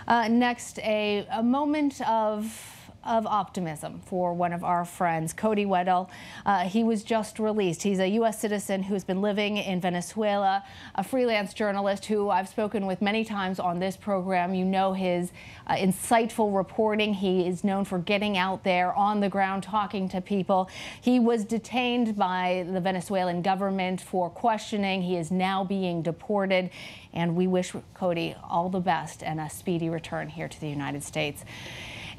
Uh, 0.06 0.28
next, 0.28 0.78
a, 0.78 1.26
a 1.30 1.42
moment 1.42 2.00
of 2.08 2.77
of 3.04 3.26
optimism 3.26 4.00
for 4.04 4.34
one 4.34 4.52
of 4.52 4.62
our 4.64 4.84
friends, 4.84 5.32
Cody 5.32 5.64
Weddle. 5.64 6.08
Uh, 6.44 6.64
he 6.64 6.84
was 6.84 7.02
just 7.02 7.38
released. 7.38 7.82
He's 7.82 8.00
a 8.00 8.08
U.S. 8.08 8.40
citizen 8.40 8.82
who's 8.82 9.04
been 9.04 9.22
living 9.22 9.56
in 9.56 9.80
Venezuela, 9.80 10.64
a 10.94 11.04
freelance 11.04 11.54
journalist 11.54 12.06
who 12.06 12.28
I've 12.28 12.48
spoken 12.48 12.86
with 12.86 13.00
many 13.00 13.24
times 13.24 13.58
on 13.60 13.78
this 13.78 13.96
program. 13.96 14.54
You 14.54 14.64
know 14.64 14.92
his 14.92 15.32
uh, 15.66 15.76
insightful 15.76 16.54
reporting. 16.54 17.14
He 17.14 17.46
is 17.46 17.64
known 17.64 17.84
for 17.84 17.98
getting 17.98 18.36
out 18.36 18.64
there 18.64 18.92
on 18.92 19.20
the 19.20 19.28
ground, 19.28 19.62
talking 19.62 20.08
to 20.10 20.20
people. 20.20 20.68
He 21.00 21.20
was 21.20 21.44
detained 21.44 22.16
by 22.16 22.66
the 22.70 22.80
Venezuelan 22.80 23.42
government 23.42 24.00
for 24.00 24.28
questioning. 24.28 25.02
He 25.02 25.16
is 25.16 25.30
now 25.30 25.64
being 25.64 26.02
deported. 26.02 26.70
And 27.12 27.36
we 27.36 27.46
wish 27.46 27.72
Cody 27.94 28.34
all 28.48 28.68
the 28.68 28.80
best 28.80 29.22
and 29.22 29.40
a 29.40 29.48
speedy 29.48 29.88
return 29.88 30.28
here 30.28 30.48
to 30.48 30.60
the 30.60 30.68
United 30.68 31.02
States. 31.02 31.44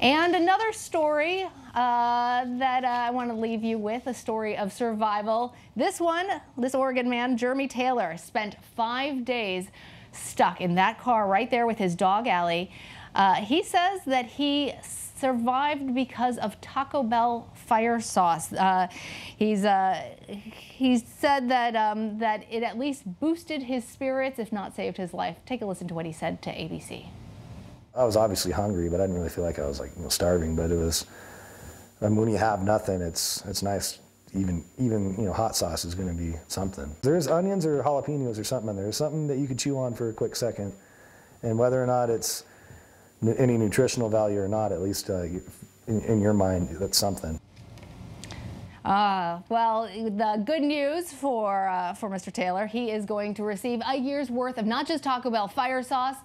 And 0.00 0.34
another 0.34 0.72
story 0.72 1.42
uh, 1.42 1.48
that 1.74 2.84
uh, 2.84 2.88
I 2.88 3.10
want 3.10 3.28
to 3.28 3.36
leave 3.36 3.62
you 3.62 3.76
with 3.76 4.06
a 4.06 4.14
story 4.14 4.56
of 4.56 4.72
survival. 4.72 5.54
This 5.76 6.00
one, 6.00 6.26
this 6.56 6.74
Oregon 6.74 7.10
man, 7.10 7.36
Jeremy 7.36 7.68
Taylor, 7.68 8.16
spent 8.16 8.56
five 8.74 9.26
days 9.26 9.68
stuck 10.12 10.62
in 10.62 10.74
that 10.76 10.98
car 10.98 11.28
right 11.28 11.50
there 11.50 11.66
with 11.66 11.76
his 11.76 11.94
dog, 11.94 12.26
Allie. 12.26 12.70
Uh, 13.14 13.34
he 13.34 13.62
says 13.62 14.00
that 14.06 14.24
he 14.24 14.72
survived 14.82 15.94
because 15.94 16.38
of 16.38 16.58
Taco 16.62 17.02
Bell 17.02 17.50
fire 17.54 18.00
sauce. 18.00 18.54
Uh, 18.54 18.88
he's 19.36 19.66
uh, 19.66 20.02
he 20.28 20.96
said 20.96 21.50
that 21.50 21.76
um, 21.76 22.18
that 22.20 22.46
it 22.50 22.62
at 22.62 22.78
least 22.78 23.02
boosted 23.20 23.64
his 23.64 23.84
spirits, 23.84 24.38
if 24.38 24.50
not 24.50 24.74
saved 24.74 24.96
his 24.96 25.12
life. 25.12 25.36
Take 25.44 25.60
a 25.60 25.66
listen 25.66 25.88
to 25.88 25.94
what 25.94 26.06
he 26.06 26.12
said 26.12 26.40
to 26.40 26.50
ABC. 26.50 27.08
I 27.94 28.04
was 28.04 28.16
obviously 28.16 28.52
hungry, 28.52 28.88
but 28.88 29.00
I 29.00 29.04
didn't 29.04 29.16
really 29.16 29.28
feel 29.28 29.44
like 29.44 29.58
I 29.58 29.66
was 29.66 29.80
like 29.80 29.90
you 29.96 30.02
know, 30.02 30.08
starving. 30.08 30.54
But 30.54 30.70
it 30.70 30.76
was, 30.76 31.06
I 32.00 32.08
mean, 32.08 32.16
when 32.16 32.30
you 32.30 32.36
have 32.36 32.62
nothing, 32.62 33.00
it's 33.00 33.44
it's 33.46 33.62
nice. 33.62 33.98
Even 34.32 34.64
even 34.78 35.16
you 35.16 35.24
know 35.24 35.32
hot 35.32 35.56
sauce 35.56 35.84
is 35.84 35.94
going 35.94 36.08
to 36.08 36.14
be 36.14 36.36
something. 36.46 36.94
There's 37.02 37.26
onions 37.26 37.66
or 37.66 37.82
jalapenos 37.82 38.38
or 38.38 38.44
something 38.44 38.70
in 38.70 38.76
there. 38.76 38.84
There's 38.84 38.96
something 38.96 39.26
that 39.26 39.38
you 39.38 39.48
could 39.48 39.58
chew 39.58 39.76
on 39.76 39.94
for 39.94 40.08
a 40.08 40.12
quick 40.12 40.36
second, 40.36 40.72
and 41.42 41.58
whether 41.58 41.82
or 41.82 41.86
not 41.86 42.10
it's 42.10 42.44
any 43.38 43.58
nutritional 43.58 44.08
value 44.08 44.40
or 44.40 44.48
not, 44.48 44.72
at 44.72 44.80
least 44.80 45.10
uh, 45.10 45.22
in, 45.22 46.00
in 46.02 46.20
your 46.20 46.32
mind, 46.32 46.68
that's 46.78 46.96
something. 46.96 47.40
Uh, 48.84 49.40
well, 49.50 49.84
the 49.92 50.42
good 50.46 50.62
news 50.62 51.12
for 51.12 51.68
uh, 51.68 51.92
for 51.92 52.08
Mr. 52.08 52.32
Taylor, 52.32 52.66
he 52.66 52.90
is 52.90 53.04
going 53.04 53.34
to 53.34 53.42
receive 53.42 53.82
a 53.86 53.96
year's 53.96 54.30
worth 54.30 54.56
of 54.56 54.64
not 54.64 54.86
just 54.86 55.04
Taco 55.04 55.30
Bell 55.30 55.48
fire 55.48 55.82
sauce, 55.82 56.16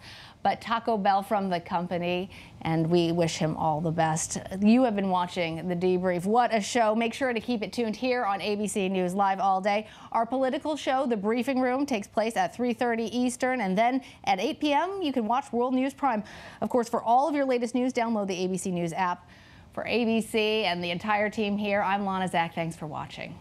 but 0.46 0.62
Taco 0.62 0.96
Bell 0.96 1.24
from 1.24 1.50
the 1.50 1.60
company, 1.60 2.30
and 2.62 2.86
we 2.86 3.12
wish 3.12 3.36
him 3.36 3.58
all 3.58 3.82
the 3.82 3.90
best. 3.90 4.38
You 4.62 4.84
have 4.84 4.96
been 4.96 5.10
watching 5.10 5.68
The 5.68 5.76
Debrief. 5.76 6.26
What 6.28 6.54
a 6.54 6.62
show. 6.62 6.94
Make 6.94 7.16
sure 7.16 7.34
to 7.34 7.40
keep 7.40 7.64
it 7.64 7.74
tuned 7.74 7.96
here 7.96 8.24
on 8.24 8.40
ABC 8.42 8.92
News 8.92 9.16
Live 9.16 9.40
all 9.40 9.60
day. 9.60 9.88
Our 10.12 10.24
political 10.28 10.78
show, 10.78 11.08
The 11.08 11.18
Briefing 11.18 11.62
Room, 11.62 11.84
takes 11.88 12.08
place 12.08 12.38
at 12.38 12.56
3.30 12.56 13.10
Eastern, 13.12 13.62
and 13.62 13.76
then 13.76 14.04
at 14.26 14.40
8 14.40 14.60
p.m., 14.60 15.00
you 15.02 15.12
can 15.12 15.26
watch 15.26 15.52
World 15.52 15.74
News 15.74 15.96
Prime. 15.96 16.24
Of 16.62 16.70
course, 16.70 16.88
for 16.88 17.02
all 17.02 17.28
of 17.28 17.34
your 17.34 17.46
latest 17.46 17.74
news, 17.74 17.92
download 17.92 18.28
the 18.28 18.36
ABC 18.36 18.72
News 18.72 18.94
app. 18.94 19.28
For 19.74 19.84
ABC 19.84 20.66
and 20.66 20.84
the 20.84 20.92
entire 20.92 21.32
team 21.32 21.58
here, 21.58 21.82
I'm 21.82 22.06
Lana 22.06 22.28
Zak. 22.28 22.54
Thanks 22.54 22.76
for 22.76 22.86
watching. 22.86 23.34